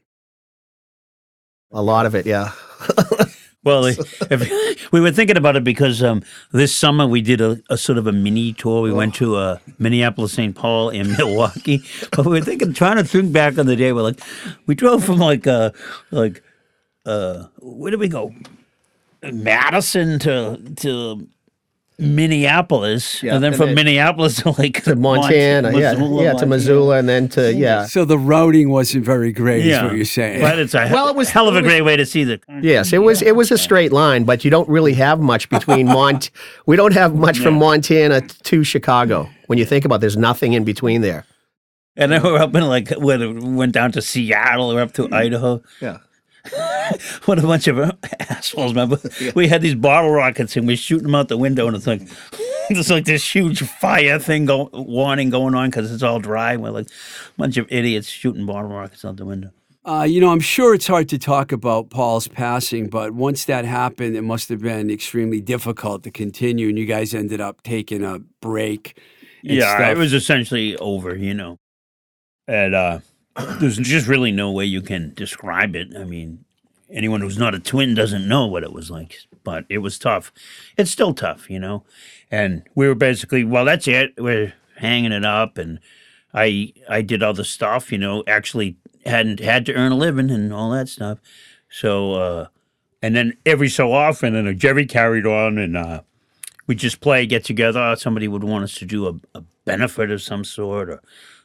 [1.73, 2.53] A lot of it, yeah.
[3.65, 7.77] Well, if, we were thinking about it because um, this summer we did a, a
[7.77, 8.83] sort of a mini tour.
[8.83, 10.55] We went to uh, Minneapolis, St.
[10.55, 11.83] Paul, and Milwaukee.
[12.11, 13.93] But we were thinking, trying to think back on the day.
[13.93, 14.21] We're like,
[14.67, 15.71] we drove from like uh,
[16.11, 16.43] like
[17.07, 18.35] uh, where did we go?
[19.23, 21.29] Madison to to
[21.99, 26.99] Minneapolis, Yeah, and then and from Minneapolis to like to Montana, yeah, yeah, to Missoula,
[26.99, 30.41] and then to yeah, So the routing wasn't very great, Yeah, is what you're saying.
[30.41, 32.41] But it's a Well, it was- hell of a was- great way to see the.
[32.61, 35.87] yes, it was it was a straight line, but you don't really have much between
[35.99, 36.31] Mont.
[36.67, 39.29] we don't have much from Montana to Chicago.
[39.47, 41.27] When you think about, it, there's nothing in between there.
[41.97, 45.03] And then we're up in like when we went down to Seattle, we're up to
[45.03, 45.15] mm-hmm.
[45.15, 45.63] Idaho.
[45.81, 45.99] Yeah.
[47.25, 47.79] What a bunch of
[48.21, 48.89] assholes, man!
[48.89, 51.87] But We had these bottle rockets and we shooting them out the window, and it's
[51.87, 52.03] like
[52.71, 56.57] it's like this huge fire thing go, warning going on because it's all dry.
[56.57, 59.51] We're like a bunch of idiots shooting bottle rockets out the window.
[59.85, 63.65] Uh, you know, I'm sure it's hard to talk about Paul's passing, but once that
[63.65, 68.05] happened, it must have been extremely difficult to continue, and you guys ended up taking
[68.05, 68.97] a break.
[69.43, 69.91] yeah, stuff.
[69.91, 71.59] it was essentially over, you know.
[72.47, 73.01] And uh,
[73.59, 75.97] there's just really no way you can describe it.
[75.97, 76.45] I mean,
[76.91, 80.33] anyone who's not a twin doesn't know what it was like, but it was tough.
[80.77, 81.85] It's still tough, you know.
[82.31, 84.15] And we were basically, well, that's it.
[84.19, 85.79] We're hanging it up, and
[86.35, 88.23] I I did other stuff, you know.
[88.27, 91.19] Actually, hadn't had to earn a living and all that stuff.
[91.69, 92.47] So, uh,
[93.01, 96.03] and then every so often, and Jerry carried on, and uh,
[96.67, 97.97] we just play, get together.
[97.97, 101.03] Somebody would want us to do a, a benefit of some sort, or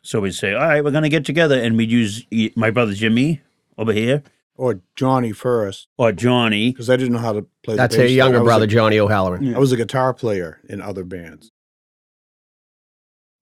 [0.07, 2.93] so we'd say, "All right, we're gonna get together," and we'd use e- my brother
[2.93, 3.41] Jimmy
[3.77, 4.23] over here
[4.55, 6.71] Or Johnny first, or Johnny.
[6.71, 8.11] because I didn't know how to play That's the a bass.
[8.15, 9.53] younger I was brother, A, Johnny O'Halloran.
[9.55, 11.51] I was a guitar player in other bands.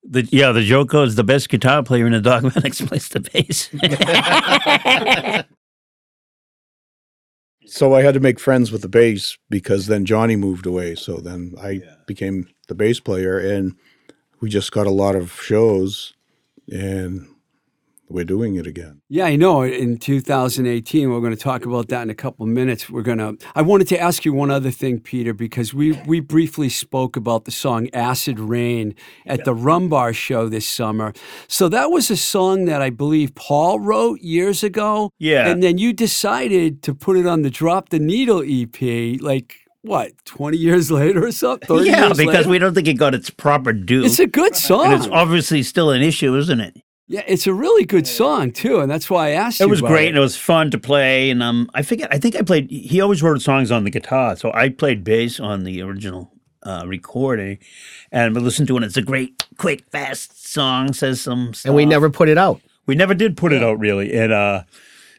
[0.08, 3.70] The, yeah, the Joko is the best guitar player in the Dogmatics plays the bass.
[7.68, 10.94] So I had to make friends with the bass because then Johnny moved away.
[10.96, 13.74] So then I became the bass player, and
[14.40, 16.14] we just got a lot of shows,
[16.72, 17.28] and
[18.08, 19.02] we're doing it again.
[19.10, 19.64] Yeah, I know.
[19.64, 22.88] In 2018, we're going to talk about that in a couple of minutes.
[22.90, 23.38] We're going to.
[23.56, 27.46] I wanted to ask you one other thing, Peter, because we we briefly spoke about
[27.46, 28.94] the song "Acid Rain"
[29.26, 31.14] at the Rumbar show this summer.
[31.48, 35.12] So that was a song that I believe Paul wrote years ago.
[35.18, 35.48] Yeah.
[35.48, 40.14] and then you decided to put it on the Drop the Needle EP, like what,
[40.26, 41.68] 20 years later or something?
[41.68, 42.50] 30 yeah, years because later?
[42.50, 44.04] we don't think it got its proper due.
[44.06, 44.86] It's a good song.
[44.86, 46.78] and it's obviously still an issue, isn't it?
[47.08, 49.68] yeah, it's a really good song too, and that's why I asked you.
[49.68, 50.10] It was about great it.
[50.10, 51.30] and it was fun to play.
[51.30, 52.12] And um, I forget.
[52.12, 52.70] I think I played.
[52.72, 56.32] He always wrote songs on the guitar, so I played bass on the original
[56.64, 57.60] uh, recording,
[58.12, 58.78] and we listened to it.
[58.78, 60.94] and It's a great, quick, fast song.
[60.94, 61.70] Says some, stuff.
[61.70, 62.60] And we never put it out.
[62.88, 64.12] we never did put it out really.
[64.18, 64.64] And uh,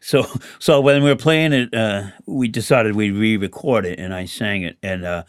[0.06, 0.24] so
[0.58, 4.62] so when we were playing it, uh, we decided we'd re-record it, and I sang
[4.62, 5.24] it, and uh,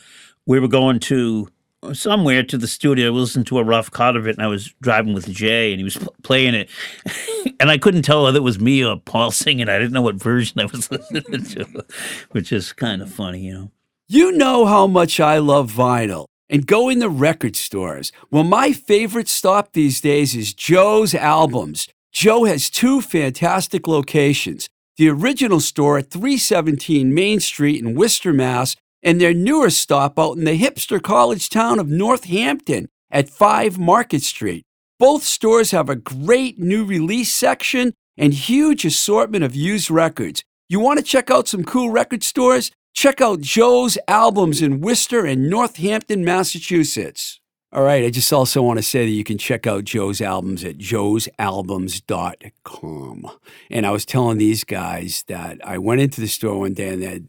[0.46, 1.50] we were going to
[1.94, 3.12] somewhere to the studio.
[3.12, 5.80] We listened to a rough cut of it, and I was driving with Jay, and
[5.80, 6.70] he was pl- playing it,
[7.60, 9.68] and I couldn't tell whether it was me or Paul singing.
[9.68, 11.86] I didn't know what version I was listening to,
[12.32, 13.72] which is kind of funny, you know.
[14.10, 18.14] You know how much I love vinyl and go in the record stores.
[18.32, 21.90] Well, my favorite stop these days is Joe's Albums.
[22.18, 28.76] Joe has two fantastic locations the original store at 317 Main Street in Worcester, Mass.,
[29.04, 34.24] and their newer stop out in the hipster college town of Northampton at 5 Market
[34.24, 34.64] Street.
[34.98, 40.44] Both stores have a great new release section and huge assortment of used records.
[40.68, 42.72] You want to check out some cool record stores?
[42.96, 47.40] Check out Joe's albums in Worcester and Northampton, Massachusetts.
[47.74, 50.64] All right, I just also want to say that you can check out Joe's albums
[50.64, 53.32] at joe'salbums.com.
[53.70, 57.02] And I was telling these guys that I went into the store one day and
[57.02, 57.28] they had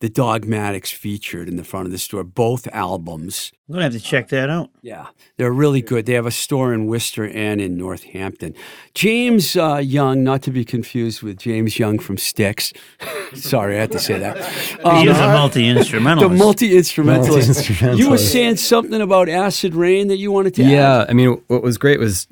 [0.00, 3.50] the Dogmatics featured in the front of the store, both albums.
[3.68, 4.70] I'm gonna have to check that out.
[4.80, 6.06] Yeah, they're really good.
[6.06, 8.54] They have a store in Worcester and in Northampton.
[8.94, 12.72] James uh, Young, not to be confused with James Young from Styx.
[13.34, 14.36] Sorry, I had to say that.
[14.84, 16.58] Um, he is a multi instrumentalist.
[16.60, 17.48] the instrumentalist.
[17.48, 17.98] multi instrumentalist.
[17.98, 21.10] You were saying something about Acid Rain that you wanted to Yeah, add?
[21.10, 22.28] I mean, what was great was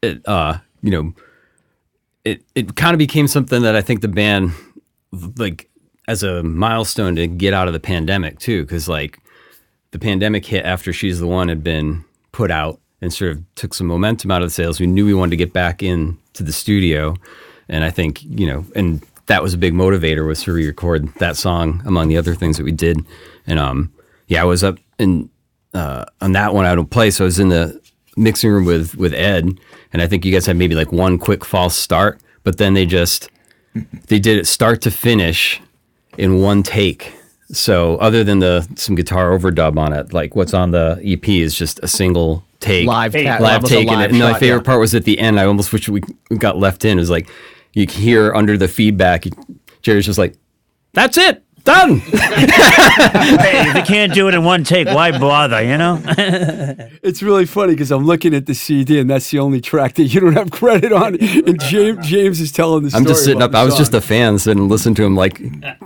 [0.00, 0.26] it.
[0.28, 1.12] Uh, you know,
[2.24, 4.52] it it kind of became something that I think the band
[5.36, 5.68] like
[6.08, 9.20] as a milestone to get out of the pandemic too, because like
[9.92, 13.74] the pandemic hit after She's the One had been put out and sort of took
[13.74, 14.80] some momentum out of the sales.
[14.80, 17.14] We knew we wanted to get back in to the studio,
[17.68, 21.36] and I think you know, and that was a big motivator was to re-record that
[21.36, 23.04] song among the other things that we did.
[23.46, 23.92] And um,
[24.28, 25.28] yeah, I was up in
[25.74, 27.78] uh, on that one I don't play, so I was in the
[28.16, 29.60] mixing room with with Ed,
[29.92, 32.86] and I think you guys had maybe like one quick false start, but then they
[32.86, 33.28] just
[34.06, 35.60] they did it start to finish
[36.18, 37.14] in one take.
[37.50, 41.54] So other than the some guitar overdub on it, like what's on the EP is
[41.54, 43.86] just a single take, Live ta- that live take.
[43.88, 44.62] live and and my favorite yeah.
[44.64, 45.40] part was at the end.
[45.40, 46.02] I almost wish we
[46.36, 46.98] got left in.
[46.98, 47.30] It was like
[47.72, 49.24] you could hear under the feedback,
[49.80, 50.34] Jerry's just like,
[50.92, 55.62] "That's it, done." hey, if you can't do it in one take, why bother?
[55.62, 56.02] You know.
[57.00, 60.04] It's really funny because I'm looking at the CD and that's the only track that
[60.04, 61.16] you don't have credit on.
[61.20, 63.00] And James, James is telling the story.
[63.00, 63.54] I'm just sitting up.
[63.54, 65.40] I was just a fan sitting and listening to him like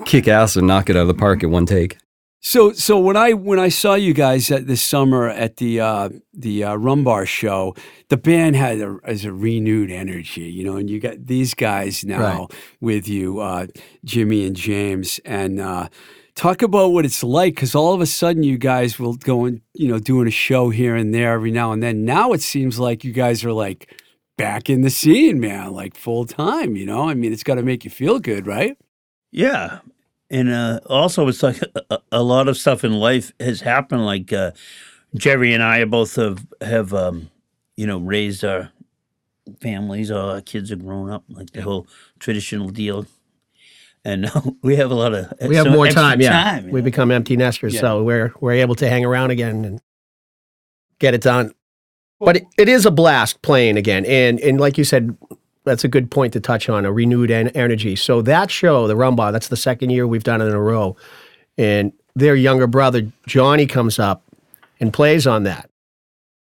[0.04, 1.98] kick ass and knock it out of the park at one take.
[2.44, 6.09] So, so when I when I saw you guys at this summer at the uh,
[6.35, 7.76] the uh, Rumbar show,
[8.09, 12.05] the band had a, as a renewed energy, you know, and you got these guys
[12.05, 12.48] now
[12.81, 13.68] with you, uh,
[14.05, 15.88] Jimmy and James, and uh,
[16.35, 19.61] talk about what it's like because all of a sudden you guys will go and
[19.74, 22.05] you know doing a show here and there every now and then.
[22.05, 23.94] Now it seems like you guys are like
[24.37, 26.74] back in the scene, man, like full time.
[26.74, 28.76] You know, I mean, it's got to make you feel good, right?
[29.31, 29.78] Yeah.
[30.33, 34.05] And uh, also, it's like a, a lot of stuff in life has happened.
[34.07, 34.53] Like uh,
[35.14, 37.31] Jerry and I both have have um,
[37.77, 38.71] you know raised our
[39.61, 40.11] families.
[40.11, 41.87] All our kids are grown up, like the whole
[42.18, 43.07] traditional deal.
[44.07, 46.21] And now we have a lot of We have more time.
[46.21, 46.85] Yeah, time, we know?
[46.85, 47.81] become empty nesters, Yeah.
[47.81, 49.81] so we're we're able to hang around again and
[50.98, 51.52] get it done.
[52.21, 55.15] But it, it is a blast playing again, and and like you said,
[55.65, 57.96] that's a good point to touch on a renewed en- energy.
[57.96, 60.96] So that show, the Rumbar, that's the second year we've done it in a row,
[61.56, 64.23] and their younger brother Johnny comes up
[64.81, 65.69] and plays on that.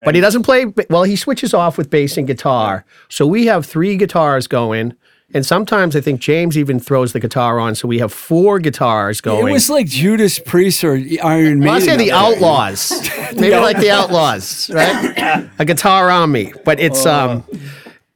[0.02, 0.66] But he doesn't play.
[0.88, 2.84] Well, he switches off with bass and guitar.
[3.08, 4.94] So we have three guitars going,
[5.34, 9.20] And sometimes I think James even throws the guitar on, so we have four guitars
[9.20, 9.48] going.
[9.48, 11.60] It was like Judas Priest or Iron Maiden.
[11.60, 12.12] Well, I'll say the.
[12.12, 12.92] Outlaws.
[13.34, 15.50] Maybe like the Outlaws, right?
[15.58, 17.44] A guitar on me, but it's um,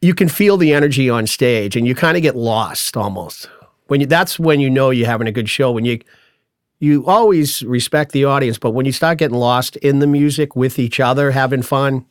[0.02, 3.48] you can feel the energy on stage, and you kind of get lost almost.
[3.86, 5.72] When you, that's when you know you're having a good show.
[5.72, 6.00] When you
[6.80, 10.78] you always respect the audience, but when you start getting lost in the music with
[10.80, 12.04] each other, having fun,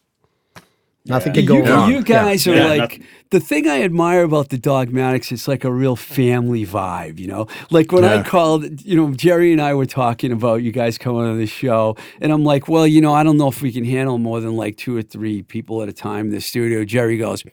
[1.05, 1.89] nothing can go you, wrong.
[1.91, 5.31] you guys are Yeah, like nothing- the thing I admire about the Dogmatics.
[5.31, 7.47] It's like a real family vibe, you know.
[7.69, 11.23] Like when I called, you know, Jerry and I were talking about you guys coming
[11.23, 13.83] on the show, and I'm like, well, you know, I don't know if we can
[13.83, 16.85] handle more than like two or three people at a time in the studio.
[16.85, 17.43] Jerry goes,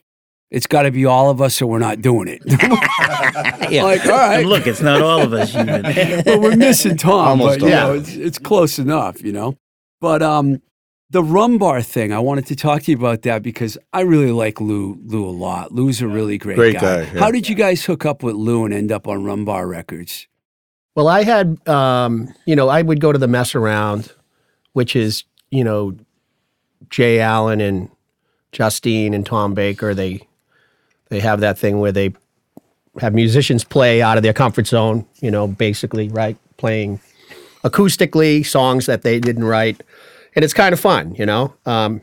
[0.50, 2.42] "It's got to be all of us, or we're not doing it."
[3.70, 3.82] Yeah.
[3.82, 5.54] like, all right, And look, it's not all of us.
[5.54, 5.82] even.
[6.24, 7.88] well, we're missing Tom, Almost but you all.
[7.88, 9.58] know, it's, it's close enough, you know.
[10.00, 10.62] But um,
[11.10, 14.58] the Rumbar thing, I wanted to talk to you about that because I really like
[14.60, 15.72] Lou Lou a lot.
[15.72, 17.04] Lou's a really great, Great guy.
[17.04, 17.20] guy, yeah.
[17.20, 20.26] How did you guys hook up with Lou and end up on Rumbar Records?
[20.94, 24.12] Well, I had, um, you know, I would go to the mess around,
[24.72, 25.94] which is, you know,
[26.88, 27.90] Jay Allen and
[28.52, 29.92] Justine and Tom Baker.
[29.94, 30.26] They
[31.08, 32.12] they have that thing where they
[33.00, 36.36] have musicians play out of their comfort zone, you know, basically, right?
[36.56, 37.00] Playing
[37.64, 39.82] acoustically songs that they didn't write,
[40.34, 41.54] and it's kind of fun, you know.
[41.66, 42.00] Um,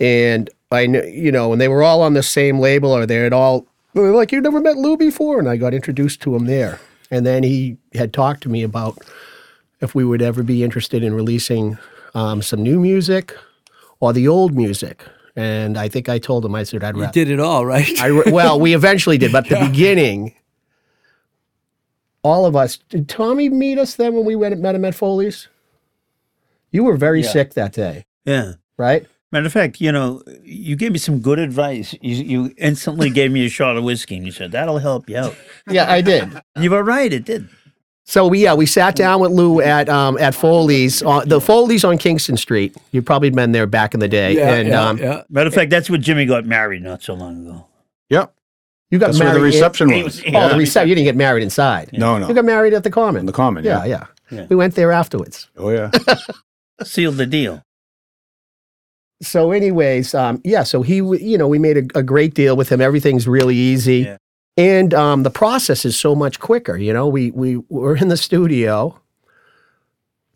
[0.00, 3.16] and I, kn- you know, when they were all on the same label, or they
[3.16, 6.34] had all they were like, "You never met Lou before," and I got introduced to
[6.34, 6.80] him there.
[7.10, 8.98] And then he had talked to me about
[9.80, 11.76] if we would ever be interested in releasing
[12.14, 13.36] um, some new music
[14.00, 15.04] or the old music.
[15.34, 17.12] And I think I told him, I said, I'd You rather.
[17.12, 17.88] did it all, right?
[18.00, 20.34] I re- well, we eventually did, but the beginning,
[22.22, 22.78] all of us.
[22.88, 25.48] Did Tommy meet us then when we went met him at Foley's?
[26.70, 28.52] You were very sick that day, yeah.
[28.78, 29.06] right?
[29.30, 31.94] Matter of fact, you know, you gave me some good advice.
[32.00, 35.16] You, you instantly gave me a shot of whiskey, and you said that'll help you
[35.16, 35.34] out.
[35.70, 36.28] Yeah, I did.
[36.58, 37.48] You were right; it did.
[38.04, 41.84] So we yeah we sat down with Lou at um, at Foley's uh, the Foley's
[41.84, 42.76] on Kingston Street.
[42.90, 45.22] You've probably been there back in the day, yeah, and yeah, um, yeah.
[45.30, 47.66] Matter of fact, that's where Jimmy got married not so long ago.
[48.10, 48.34] Yep.
[48.90, 49.40] you got That's where married.
[49.40, 50.22] the reception He was.
[50.22, 50.88] was- oh, the reception.
[50.88, 51.90] You didn't get married inside.
[51.92, 52.28] No, no.
[52.28, 53.24] You got married at the Common.
[53.24, 54.06] the common, yeah, yeah.
[54.30, 54.46] yeah, Yeah.
[54.50, 55.48] We went there afterwards.
[55.56, 55.90] Oh, yeah.
[56.82, 57.62] Sealed the deal.
[59.22, 60.64] So, anyways, um, yeah.
[60.64, 62.80] So he, w- you know, we made a, a great deal with him.
[62.80, 64.16] Everything's really easy, Yeah.
[64.56, 66.76] And um, the process is so much quicker.
[66.76, 68.98] You know, we we we're in the studio.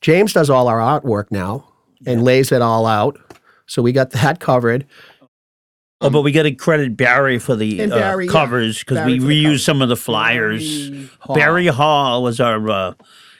[0.01, 1.69] James does all our artwork now
[2.07, 3.19] and lays it all out.
[3.67, 4.87] So we got that covered.
[6.03, 9.45] Oh, but we got to credit Barry for the uh, Barry, covers because Barry we
[9.45, 10.91] reused some of the flyers.
[11.21, 11.35] Hall.
[11.35, 12.69] Barry Hall was our.
[12.69, 12.95] Uh,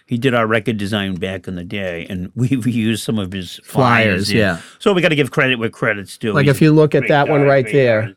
[0.07, 3.57] he did our record design back in the day, and we reused some of his
[3.65, 4.29] flyers.
[4.29, 4.61] Flyers, yeah.
[4.79, 6.33] So we got to give credit where credit's due.
[6.33, 8.17] Like He's if you look at that one right there.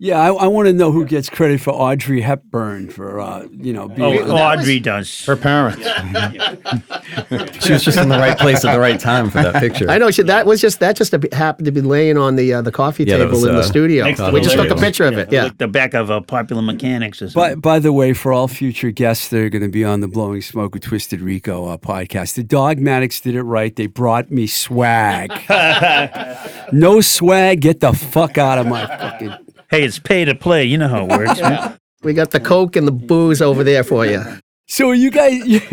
[0.00, 0.08] Artist.
[0.08, 3.72] Yeah, I, I want to know who gets credit for Audrey Hepburn for uh, you
[3.72, 4.22] know being.
[4.22, 5.24] Oh, Audrey does.
[5.26, 5.86] Her parents.
[7.60, 9.90] She was just in the right place at the right time for that picture.
[9.90, 12.62] I know she, that was just that just happened to be laying on the uh,
[12.62, 14.04] the coffee Yeah, that table was, in the uh, studio.
[14.04, 14.80] next to We the just took a label.
[14.80, 15.30] picture of it.
[15.32, 15.44] Yeah.
[15.44, 17.60] Like the back of a Popular Mechanics or By, something.
[17.60, 20.40] by the way, for all future guests that are going to be on the Blowing
[20.40, 23.74] Smoke with Twisted Rico uh, podcast, the Dogmatics did it right.
[23.74, 25.30] They brought me swag.
[26.72, 29.34] no swag, get the fuck out of my fucking.
[29.70, 30.64] Hey, it's pay to play.
[30.64, 31.40] You know how it works.
[31.40, 31.78] man.
[32.00, 34.22] We got the Coke and the booze over there for you.
[34.68, 35.42] So you guys,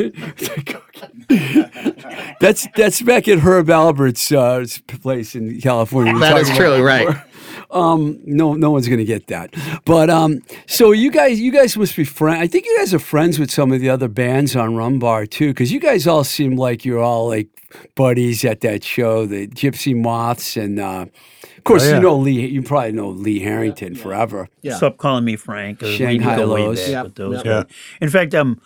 [2.39, 4.66] that's that's back at Herb Alpert's uh,
[5.02, 6.14] place in California.
[6.14, 7.18] We were That is talking about true, it right.
[7.70, 9.54] Um, no, no one's gonna get that.
[9.86, 12.41] But um, so you guys, you guys must be friends.
[12.41, 15.50] I think you guys are friends with some of the other bands on Rumbar too,
[15.50, 17.50] because you guys all seem like you're all like
[17.96, 21.12] buddies at that show, the Gypsy Moths, and uh, of
[21.66, 21.95] course Oh, yeah.
[21.95, 22.45] you know Lee.
[22.47, 24.47] You probably know Lee Harrington forever.
[24.61, 24.78] Yeah.
[24.78, 25.84] Stop calling me Frank.
[25.84, 26.80] or we Shanghai go way Lows.
[26.80, 27.45] back Yep, with those yep.
[27.45, 27.63] Yeah.
[28.01, 28.61] In fact, um,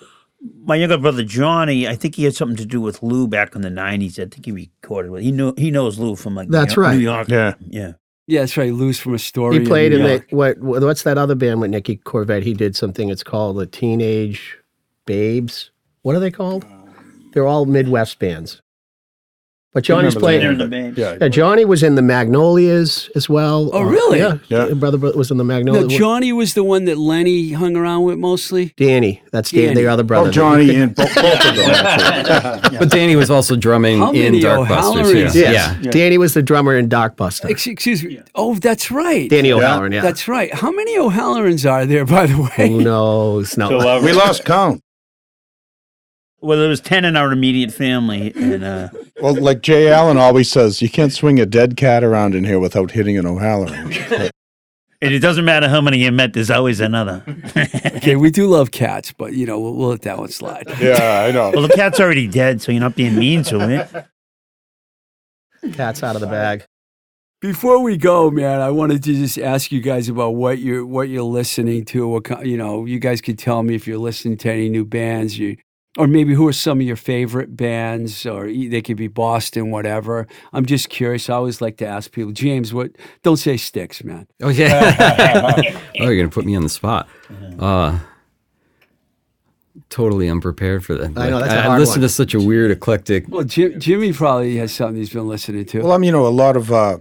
[0.64, 3.62] my younger brother Johnny, I think he had something to do with Lou back in
[3.62, 4.14] the '90s.
[4.20, 5.24] I think he recorded with.
[5.24, 6.96] He knew he knows Lou from like That's New, right.
[6.96, 7.28] New York.
[7.30, 7.56] Yeah.
[7.68, 7.94] yeah.
[8.28, 8.72] Yeah, that's right.
[8.72, 9.60] Lou's from a Astoria.
[9.60, 10.28] He played in New the York.
[10.30, 10.60] what?
[10.84, 12.44] What's that other band with Nicky Corvette?
[12.44, 13.10] He did something.
[13.10, 14.56] It's called the Teenage
[15.08, 15.72] Babes.
[16.04, 16.64] What are they called?
[17.34, 18.62] They're all Midwest bands.
[19.72, 20.58] But Johnny's remember playing.
[20.58, 20.94] the They're name.
[20.94, 20.98] the band.
[20.98, 21.18] Yeah.
[21.22, 23.70] Yeah, Johnny was in the Magnolias as well.
[23.72, 24.18] Oh, Uh, really?
[24.18, 24.74] Yeah, Yeah.
[24.74, 25.94] Brother was in the No, Magnolias.
[26.00, 28.74] Johnny was the one that Lenny hung around with mostly.
[28.78, 29.82] Danny, that's Dan, Danny.
[29.82, 30.30] the other brother.
[30.30, 31.70] Oh, Johnny and both, both of them.
[31.76, 32.78] actually.
[32.80, 35.36] But Danny was also drumming How in many Dark Busters.
[35.36, 35.52] Yeah.
[35.52, 35.78] Yes.
[35.84, 35.92] yeah.
[35.92, 37.50] Danny was the drummer in Darkbuster.
[37.52, 38.20] Ex- Excuse me.
[38.34, 39.30] Oh, that's right.
[39.30, 40.02] Danny O'Halloran, yeah.
[40.02, 40.52] That's right.
[40.54, 42.70] How many O'Hallorans are there, by the way?
[42.70, 43.56] Who knows?
[43.58, 43.70] No.
[43.70, 44.82] So uh, we lost count.
[46.42, 48.90] Well, there was ten in our immediate family, and uh,
[49.22, 52.60] Well, like Jay Allen always says, you can't swing a dead cat around in here
[52.60, 54.30] without hitting an O'Halloran.
[55.02, 57.24] And it doesn't matter how many you met, there's always another.
[57.96, 60.66] Okay, we do love cats, but you know we'll, we'll let that one slide.
[60.80, 61.52] Yeah, I know.
[61.52, 65.74] well, the cat's already dead, so you're not being mean to it.
[65.74, 66.66] Cat's out of the bag.
[67.42, 71.08] Before we go, man, I wanted to just ask you guys about what you're what
[71.08, 72.06] you're listening to.
[72.08, 75.40] What you know, you guys could tell me if you're listening to any new bands,
[75.40, 75.56] you
[75.98, 79.72] or maybe who are some of your favorite bands, or e- they could be Boston,
[79.72, 80.28] whatever.
[80.54, 81.30] I'm just curious.
[81.30, 82.92] I always like to ask people, James, what?
[83.24, 84.28] Don't say Styx, man.
[84.42, 85.56] Oh yeah.
[86.00, 87.08] oh, you're gonna put me on the spot.
[87.58, 88.00] Uh,
[89.90, 91.18] totally unprepared for that.
[91.18, 92.02] I know, that's a I, hard listen one.
[92.02, 93.26] to such a weird eclectic.
[93.28, 95.82] Well, Jim, Jimmy probably has something he's been listening to.
[95.82, 97.00] Well, I'm you know a lot of uh,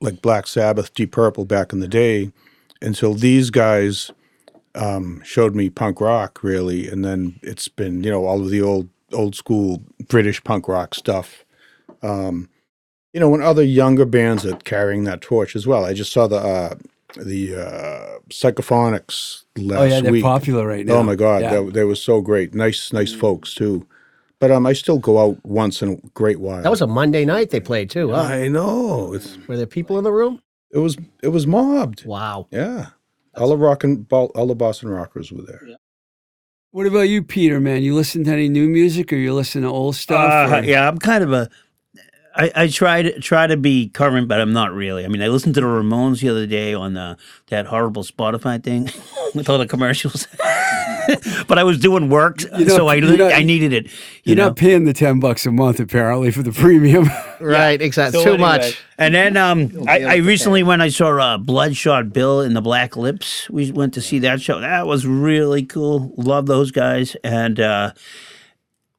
[0.00, 2.32] like Black Sabbath, Deep Purple back in the day,
[2.80, 4.10] until these guys
[4.74, 8.62] um, showed me punk rock really, and then it's been you know all of the
[8.62, 11.44] old old school British punk rock stuff.
[12.02, 12.48] Um,
[13.12, 15.84] you know, when other younger bands are carrying that torch as well.
[15.84, 16.74] I just saw the uh,
[17.16, 20.22] the uh, Psychophonics last oh yeah, they're week.
[20.22, 20.94] popular right now.
[20.94, 21.60] Oh my God, Yeah.
[21.60, 22.54] they, they were so great.
[22.54, 23.86] Nice, nice folks too.
[24.40, 26.60] But um, I still go out once in a great while.
[26.62, 28.10] That was a Monday night they played too.
[28.10, 28.22] Huh?
[28.22, 29.14] I know.
[29.14, 30.42] It's Were there people in the room?
[30.72, 32.04] it was it was mobbed.
[32.04, 32.48] Wow.
[32.50, 32.86] Yeah,
[33.36, 35.66] all the rock and Bo- all the Boston rockers were there.
[36.70, 37.60] What about you, Peter?
[37.60, 40.50] Man, you listen to any new music, or you listen to old stuff?
[40.50, 41.48] Uh, yeah, I'm kind of a.
[42.36, 45.04] I, I try to try to be current, but I'm not really.
[45.04, 47.16] I mean, I listened to the Ramones the other day on the,
[47.48, 48.90] that horrible Spotify thing
[49.34, 50.26] with all the commercials.
[51.46, 53.84] but I was doing work, You're not- so I not- I needed it.
[53.86, 53.90] You
[54.24, 54.46] You're know?
[54.48, 57.08] not paying the ten bucks a month apparently for the premium.
[57.40, 58.20] Right, exactly.
[58.20, 58.82] So Too anyway, much.
[58.96, 62.56] And then um, I, I with the recently when I saw uh, Bloodshot Bill and
[62.56, 64.60] the Black Lips, we went to see that show.
[64.60, 66.14] That was really cool.
[66.16, 67.16] Love those guys.
[67.22, 67.92] And uh,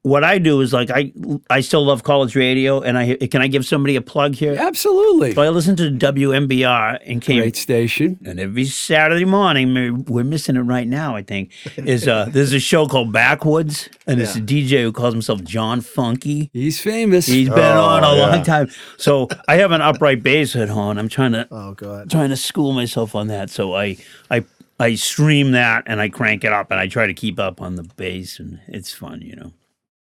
[0.06, 1.12] what I do is like I
[1.50, 2.80] I still love college radio.
[2.80, 4.54] And I can I give somebody a plug here?
[4.56, 5.34] Absolutely.
[5.34, 7.40] So I listen to WMBR and came.
[7.40, 8.18] Great station.
[8.24, 11.16] And every Saturday morning, we're- we're missing it right now.
[11.16, 15.12] I think is uh, there's a show called Backwoods, and it's a DJ who calls
[15.12, 16.50] himself John Funky.
[16.52, 17.26] He's famous.
[17.26, 18.26] He's been on a Oh, yeah.
[18.26, 18.70] long time.
[18.98, 20.98] So I have an upright bass at home.
[20.98, 22.10] I'm trying to Oh god.
[22.10, 23.50] trying to school myself on that.
[23.50, 23.96] So I
[24.30, 24.44] I
[24.78, 27.74] I stream that and I crank it up and I try to keep up on
[27.74, 29.52] the bass and it's fun, you know.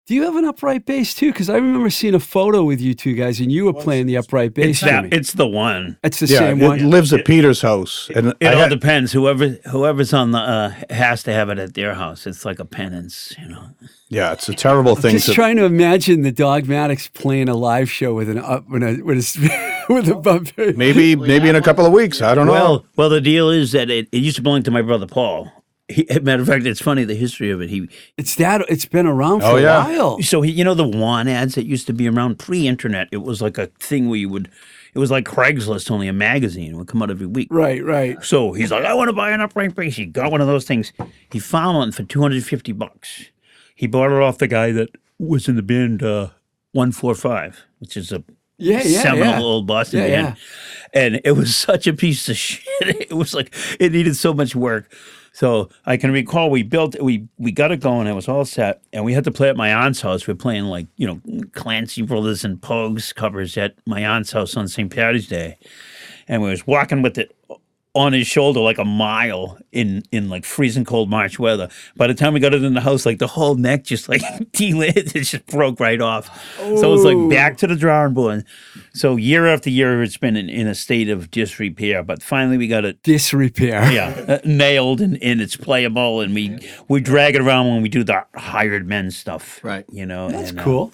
[0.09, 1.31] Do you have an upright bass too?
[1.31, 4.17] Because I remember seeing a photo with you two guys, and you were playing the
[4.17, 4.65] upright bass.
[4.69, 5.97] It's that it's the one.
[6.03, 6.89] It's the Yeah, same it one.
[6.89, 9.11] lives at Peter's house, and It I all had- depends.
[9.11, 12.25] Whoever whoever's on the uh, has to have it at their house.
[12.25, 13.61] It's like a penance, you know.
[14.09, 15.11] yeah, it's a terrible thing.
[15.11, 18.67] I'm Just to, trying to imagine the Dogmatics playing a live show with an up
[18.67, 20.57] with a with a, with a bump.
[20.75, 22.19] maybe maybe in a couple of weeks.
[22.19, 22.53] I don't know.
[22.53, 25.51] Well, well, the deal is that it, it used to belong to my brother Paul.
[25.89, 27.69] He, matter of fact, it's funny the history of it.
[27.69, 28.61] He It's that.
[28.69, 30.21] It's been around for Oh, a while.
[30.21, 33.07] So he, you know the want ads that used to be around pre-internet.
[33.11, 34.49] It was like a thing where you would.
[34.93, 36.71] It was like Craigslist, only a magazine.
[36.73, 37.47] It would come out every week.
[37.51, 38.23] Right, right.
[38.23, 39.95] So he's like, I want to buy an upright bass.
[39.95, 40.91] He got one of those things.
[41.31, 43.25] He found one for two hundred fifty bucks.
[43.75, 46.29] He bought it off the guy that was in the band uh,
[46.71, 48.23] One Four Five, which is a
[48.57, 49.39] Yeah, yeah, seminal yeah.
[49.41, 50.37] old Boston Yeah, band.
[50.93, 52.63] And it was such a piece of shit.
[52.81, 54.91] It was like it needed so much work.
[55.39, 58.07] So I can recall we built we we got it going.
[58.07, 60.27] It was all set, and we had to play at my aunt's house.
[60.27, 61.21] We are playing like you know
[61.53, 64.93] Clancy Brothers and Pogues covers at my aunt's house on St.
[64.93, 65.57] Patty's Day,
[66.27, 67.33] and we was walking with it
[67.95, 71.69] on his shoulder like a mile in in like freezing cold March weather.
[71.95, 74.21] By the time we got it in the house, like the whole neck just like
[74.53, 76.29] delit, it just broke right off.
[76.57, 78.45] So it's like back to the drawing board.
[78.93, 82.03] So year after year, it's been in, in a state of disrepair.
[82.03, 83.01] But finally, we got it.
[83.03, 83.91] Disrepair.
[83.91, 87.89] Yeah, uh, nailed and, and it's playable, and we we drag it around when we
[87.89, 89.63] do the hired men stuff.
[89.63, 89.85] Right.
[89.91, 90.93] You know, That's and, uh, cool.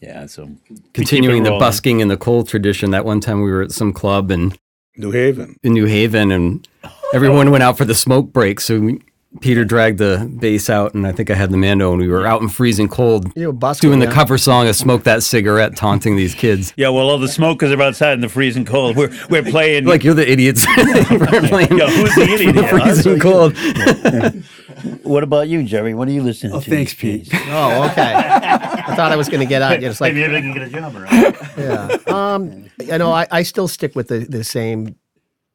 [0.00, 2.90] yeah, so we keep it Continuing the busking and the coal tradition.
[2.92, 4.56] That one time we were at some club in,
[4.96, 5.58] New Haven.
[5.62, 6.66] in New Haven and
[7.14, 8.60] everyone went out for the smoke break.
[8.60, 8.98] So
[9.40, 12.26] Peter dragged the bass out and I think I had the mando and we were
[12.26, 13.88] out in freezing cold You were busking.
[13.90, 14.12] doing the yeah.
[14.12, 16.72] cover song of Smoke That Cigarette, taunting these kids.
[16.76, 18.96] Yeah, well, all the smokers are outside in the freezing cold.
[18.96, 20.74] We're we're playing Like, you're the idiots for
[21.48, 22.54] playing Yeah, who's the idiot?
[22.56, 22.68] here?
[22.68, 23.56] freezing cold.
[25.02, 25.94] What about you, Jerry?
[25.94, 26.70] What are you listening Oh, to?
[26.70, 27.30] thanks, these Pete.
[27.30, 27.40] days?
[27.48, 28.12] Oh, okay.
[28.14, 29.80] I thought I was going to get out.
[29.80, 31.36] You're just like, Maybe I can get a job around.
[31.56, 31.96] yeah.
[32.06, 34.96] Um, you know, I, I still stick with the, the same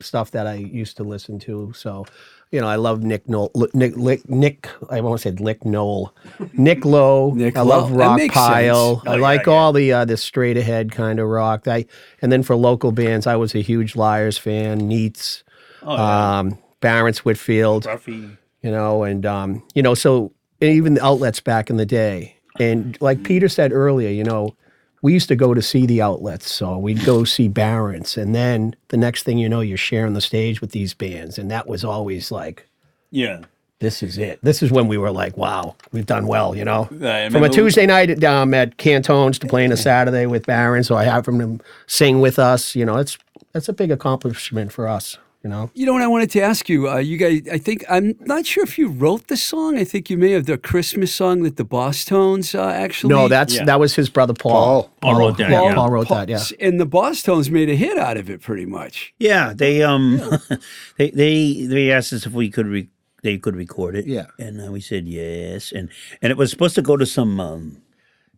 [0.02, 1.72] stuff that I used to listen to.
[1.76, 2.06] So,
[2.52, 6.14] you know, I love Nick Knoll, Nick, Nick, Nick I won't say Lick Knoll,
[6.54, 7.32] Nick Lowe.
[7.32, 7.98] Nick I love Lowe.
[7.98, 9.02] Rock Pile.
[9.06, 9.54] I Oh, yeah, like yeah.
[9.54, 11.68] all the uh, the straight ahead kind of rock.
[11.68, 11.86] I
[12.22, 14.80] and then for local bands, I was a huge Lyres fan.
[14.88, 15.44] Neats,
[15.84, 16.40] Oh, yeah.
[16.40, 18.38] um, Barrence Whitfield Ruffy.
[18.62, 23.00] you know, and um, you know, so even the outlets back in the day, and
[23.02, 24.56] like Peter said earlier, you know,
[25.02, 26.52] we used to go to see the outlets.
[26.52, 28.22] So we'd go see Barrence.
[28.22, 31.38] And then the next thing you know, you're sharing the stage with these bands.
[31.38, 32.68] And that was always like,
[33.10, 33.42] Yeah.
[33.80, 34.40] this is it.
[34.44, 36.88] This is when we were like, wow, we've done well, you know?
[37.04, 40.84] I From a Tuesday night um, at Cantones to playing a Saturday with Barron.
[40.84, 42.76] So I have them sing with us.
[42.76, 43.18] You know, it's
[43.54, 45.72] that's a big accomplishment for us, you know?
[45.74, 46.88] You know what I wanted to ask you?
[46.90, 49.78] Uh, you guys, I think I'm not sure if you wrote the song.
[49.78, 53.14] I think you may have the Christmas song that the Bosstones uh, actually.
[53.14, 53.66] No, that's Yeah.
[53.66, 54.84] that was his brother Paul.
[54.84, 54.92] Paul.
[55.02, 55.74] Paul wrote that, Paul, yeah.
[55.76, 56.68] Paul wrote Paul- that, yeah.
[56.68, 59.14] And the Bosstones made a hit out of it, pretty much.
[59.20, 60.22] Yeah, they um,
[60.98, 62.90] they they they asked us if we could re-
[63.24, 64.06] they could record it.
[64.08, 64.26] Yeah.
[64.40, 65.90] and uh, we said yes, and
[66.22, 67.82] and it was supposed to go to some um,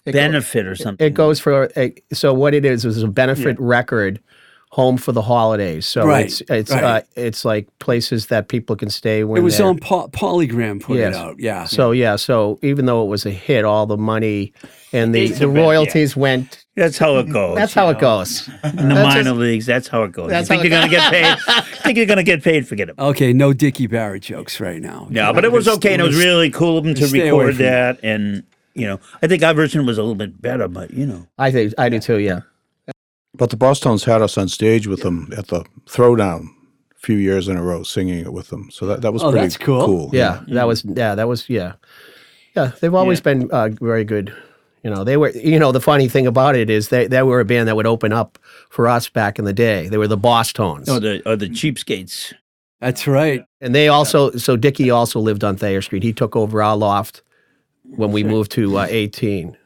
[0.06, 1.06] benefit or something.
[1.06, 4.20] It goes for a, so what it is is a benefit record,
[4.74, 5.86] home for the holidays.
[5.86, 6.84] So Right, it's it's right.
[6.84, 10.98] uh, it's like places that people can stay when It was on po- Polygram put
[10.98, 11.14] Yes.
[11.14, 11.36] it out.
[11.40, 11.66] Yeah.
[11.66, 14.52] So yeah, so even though it was a hit, all the money
[14.92, 15.62] and the, It's a the bit, yeah.
[15.62, 16.66] royalties went.
[16.76, 17.56] That's how it goes.
[17.56, 17.92] That's how know.
[17.92, 18.48] it goes.
[18.48, 18.54] in
[18.90, 19.66] the That's minor just- leagues.
[19.68, 20.32] That's how it goes.
[20.32, 21.12] That's you think you're gonna get
[21.48, 21.64] paid?
[21.84, 22.68] think you're gonna get paid?
[22.68, 22.96] Forget it.
[22.98, 25.06] Okay, no Dickie Barrett jokes right now.
[25.12, 28.00] No, but it was okay, and it was really cool of them to record that.
[28.02, 28.42] And
[28.74, 31.52] you know, I think our version was a little bit better, but you know, I
[31.52, 32.18] think I do too.
[32.18, 32.40] Yeah.
[33.36, 36.48] But the Bosstones had us on stage with them at the Throwdown
[36.96, 38.70] a few years in a row, singing it with them.
[38.72, 40.10] So that, that was Oh, pretty that's cool.
[40.14, 41.74] Yeah, that was yeah, that was yeah,
[42.56, 42.72] yeah.
[42.80, 44.34] They've always been uh, very good.
[44.84, 45.30] You know, they were.
[45.32, 47.88] You know, the funny thing about it is they they were a band that would
[47.88, 48.38] open up
[48.70, 49.88] for us back in the day.
[49.88, 50.88] They were the Boston's.
[50.88, 52.34] Tones, or the or the cheapskates.
[52.82, 53.46] That's right.
[53.62, 56.04] and they also so Dickie also lived on Thayer Street.
[56.04, 57.24] He took over our loft
[57.96, 59.58] when we moved to uh, eighteen.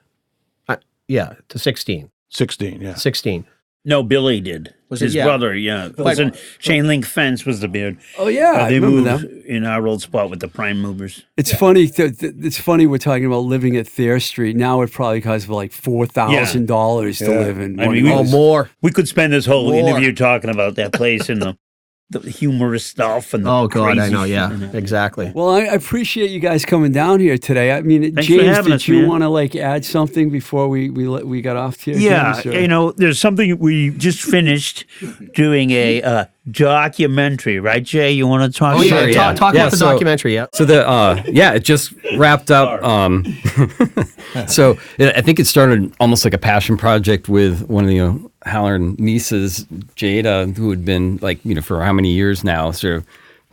[0.69, 2.11] Uh, yeah, to 16.
[2.29, 2.93] 16, yeah.
[2.93, 3.45] 16.
[3.87, 4.73] No, Billy did.
[4.89, 5.23] Was it- his yeah.
[5.25, 5.55] brother?
[5.55, 7.97] Yeah, was in chain link fence was the beard.
[8.17, 9.43] Oh yeah, Uh, they remember moved them.
[9.45, 11.23] in our old spot with the prime movers.
[11.37, 11.87] It's funny.
[11.87, 14.55] Th- th- it's funny we're talking about living at Thayer Street.
[14.55, 17.39] Now it probably costs like four thousand dollars to Yeah.
[17.39, 17.79] live in.
[17.79, 18.69] I mean, of we- Oh, more.
[18.81, 19.89] We could spend this whole More.
[19.89, 21.57] interview talking about that place and the,
[22.09, 24.23] the humorous stuff and the Oh God, I know.
[24.23, 25.31] Yeah, exactly.
[25.35, 27.73] Well, I I appreciate you guys coming down here today.
[27.73, 31.07] I mean, Thanks James, did us, you want to like add something before we we
[31.07, 31.97] let, we got off here?
[31.97, 34.85] Yeah, James, you know, there's something we just finished
[35.33, 38.11] doing a uh, documentary, right, Jay?
[38.11, 39.13] You want to talk Oh, about yeah, Sure, it?
[39.13, 40.33] talk, talk Yeah, about the so- documentary.
[40.33, 40.47] Yeah.
[40.53, 42.81] So the uh, yeah, it just wrapped up.
[42.83, 43.23] Um,
[44.47, 47.99] so it, I think it started almost like a passion project with one of the
[47.99, 48.13] uh,
[48.45, 52.95] Halloran nieces, Jada, who had been like you know for how many years now, sort
[52.97, 53.05] of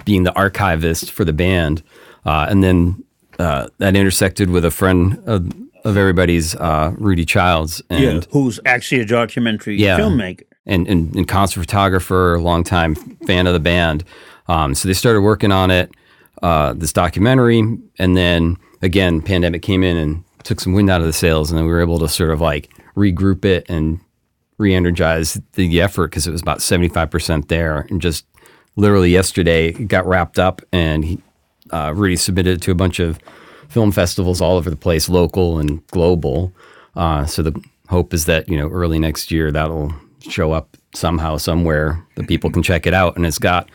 [0.05, 1.83] being the archivist for the band,
[2.27, 3.03] uh, and then
[3.39, 5.47] uh, that intersected with a friend of,
[5.85, 9.99] of everybody's, uh, Rudy Childs, and Yeah, who's actually a documentary Yeah.
[9.99, 10.43] filmmaker.
[10.67, 14.05] And, and, and concert photographer, longtime fan of the band.
[14.49, 15.91] Um, so they started working on it,
[16.43, 17.63] uh, this documentary,
[17.99, 21.59] and then again, pandemic came in and took some wind out of the sails, and
[21.59, 23.99] then we were able to sort of like regroup it and
[24.59, 28.27] re-energize the effort because it was about seventy five percent there, and just
[28.77, 31.23] literally yesterday it got wrapped up, and he,
[31.71, 33.19] uh, submitted it to a bunch of
[33.69, 36.53] film festivals all over the place, local and global.
[36.95, 37.59] Uh, so the
[37.89, 39.95] hope is that you know early next year that'll
[40.31, 43.69] show up somehow somewhere that people can check it out, and it's got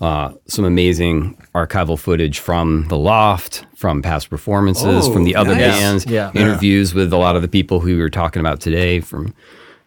[0.00, 5.54] uh, some amazing archival footage from the loft, from past performances, Oh, from the other
[5.54, 5.60] nice.
[5.60, 6.30] bands, Yeah.
[6.34, 9.32] interviews with a lot of the people who we were talking about today, from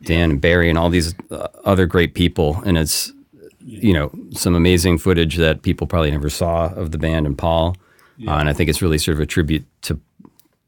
[0.03, 3.11] Dan and Barry and all these uh, other great people, and it's
[3.65, 7.75] you know some amazing footage that people probably never saw of the band and Paul,
[8.27, 9.99] uh, and I think it's really sort of a tribute to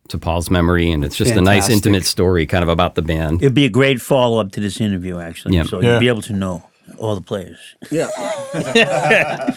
[0.10, 3.42] to Paul's memory, and it's just a nice intimate story, kind of about the band.
[3.42, 5.56] It'd be a great follow up to this interview, actually.
[5.56, 5.64] Yeah.
[5.64, 5.94] So Yeah.
[5.94, 6.64] you'd be able to know
[6.98, 7.60] all the players.
[7.92, 8.10] Yeah.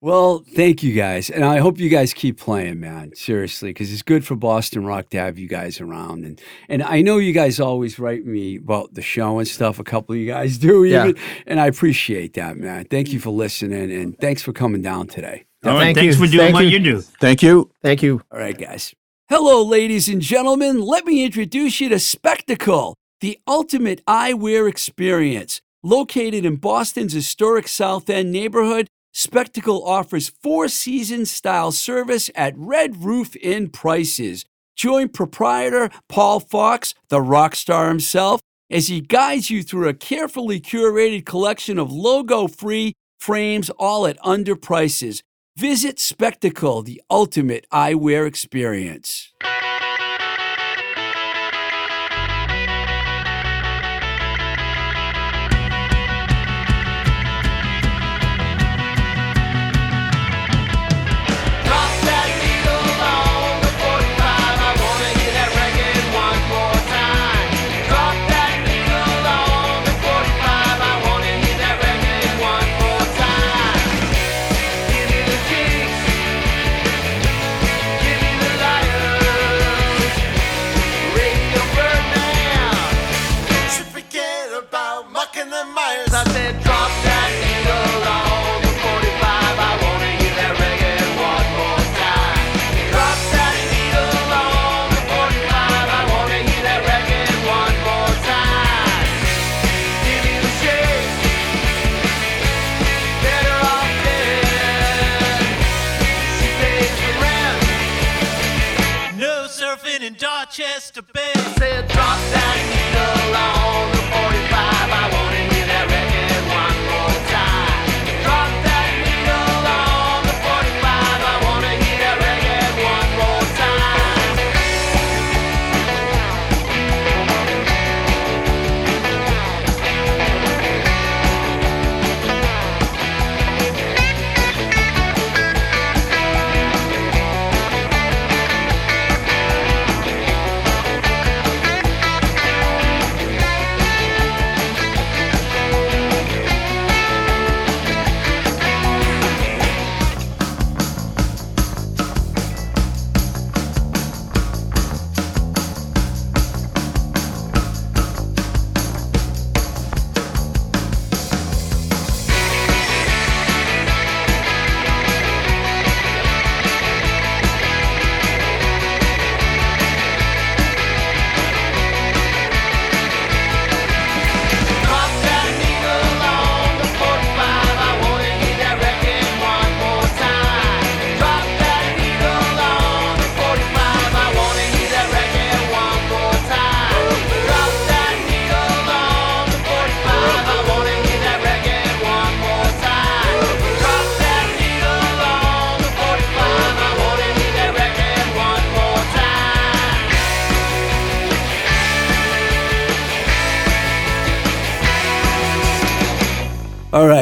[0.00, 3.12] well, thank you guys, and I hope you guys keep playing, man.
[3.14, 7.00] Seriously, because it's good for Boston Rock to have you guys around, and and I
[7.02, 9.78] know you guys always write me about the show and stuff.
[9.78, 11.12] A couple of you guys do, Yeah.
[11.46, 12.84] and I appreciate that, man.
[12.90, 15.44] Thank you for listening, and thanks for coming down today.
[15.64, 16.26] All right, Thank thanks you.
[16.26, 16.70] for doing Thank what you.
[16.72, 17.00] you do.
[17.00, 17.70] Thank you.
[17.82, 18.20] Thank you.
[18.30, 18.94] All right, guys.
[19.30, 20.82] Hello, ladies and gentlemen.
[20.82, 25.62] Let me introduce you to Spectacle, the ultimate eyewear experience.
[25.82, 33.02] Located in Boston's historic South End neighborhood, Spectacle offers four season style service at Red
[33.02, 34.44] Roof Inn prices.
[34.76, 40.60] Join proprietor Paul Fox, the rock star himself, as he guides you through a carefully
[40.60, 45.22] curated collection of logo free frames, all at under prices.
[45.56, 49.32] Visit Spectacle, the ultimate eyewear experience.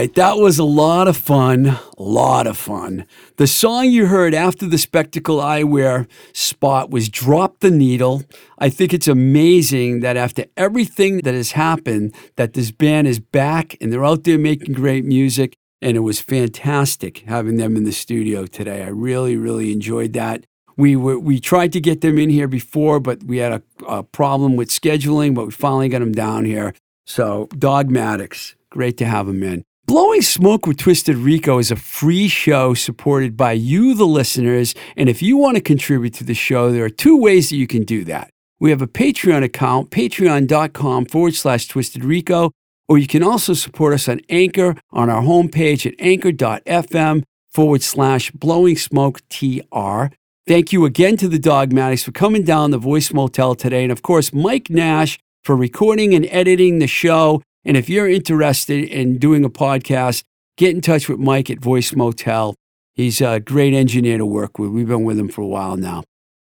[0.03, 1.67] Right, that was a lot of fun.
[1.67, 3.07] A lot of fun.
[3.37, 8.25] The song you heard after the spectacle eyewear spot was Drop the Needle.
[8.59, 13.77] I think it's amazing that after everything that has happened, that this band is back
[13.81, 15.55] and they're out there making great music.
[15.81, 18.83] And it was fantastic having them in the studio today.
[18.83, 20.47] I really, really enjoyed that.
[20.77, 24.03] We were, we tried to get them in here before, but we had a, a
[24.03, 26.75] problem with scheduling, but we finally got them down here.
[27.07, 29.65] So, Dogmatics, great to have them in.
[29.93, 34.75] Blowing Smoke with Twisted Rico is a free show supported by you, the listeners.
[34.97, 37.67] And if you want to contribute to the show, there are two ways that you
[37.67, 38.31] can do that.
[38.59, 42.53] We have a Patreon account, patreon.com forward slash Twisted Rico,
[42.89, 48.31] or you can also support us on Anchor on our homepage at anchor.fm forward slash
[48.31, 50.07] blowing smoke TR.
[50.47, 53.83] Thank you again to the Dogmatics for coming down the Voice Motel today.
[53.83, 57.43] And of course, Mike Nash for recording and editing the show.
[57.65, 60.25] And if you're interested in doing a podcast,
[60.57, 62.55] get in touch with Mike at Voice Motel.
[62.95, 64.71] He's a great engineer to work with.
[64.71, 66.03] We've been with him for a while now.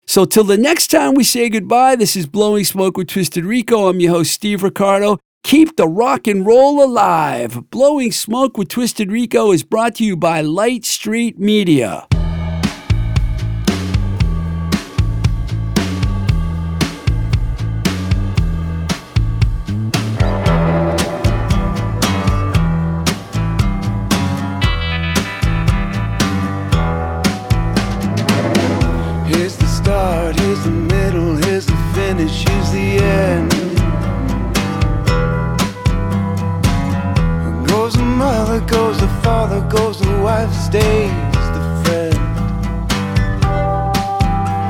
[0.07, 3.89] So, till the next time we say goodbye, this is Blowing Smoke with Twisted Rico.
[3.89, 5.19] I'm your host, Steve Ricardo.
[5.45, 7.71] Keep the rock and roll alive.
[7.71, 12.07] Blowing Smoke with Twisted Rico is brought to you by Light Street Media.
[39.23, 41.11] Father, goes the wife, stays
[41.57, 42.15] the friend.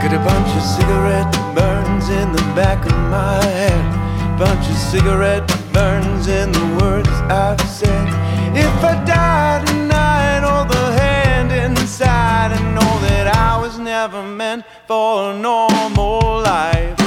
[0.02, 4.38] Got a bunch of cigarette burns in the back of my head.
[4.38, 8.08] Bunch of cigarette burns in the words I've said.
[8.56, 14.64] If I die tonight, hold the hand inside and know that I was never meant
[14.86, 16.98] for a normal life.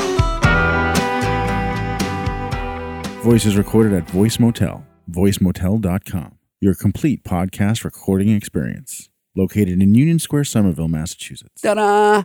[3.23, 9.09] Voice is recorded at Voice Motel, voicemotel.com, your complete podcast recording experience.
[9.35, 11.61] Located in Union Square, Somerville, Massachusetts.
[11.61, 12.23] Ta da!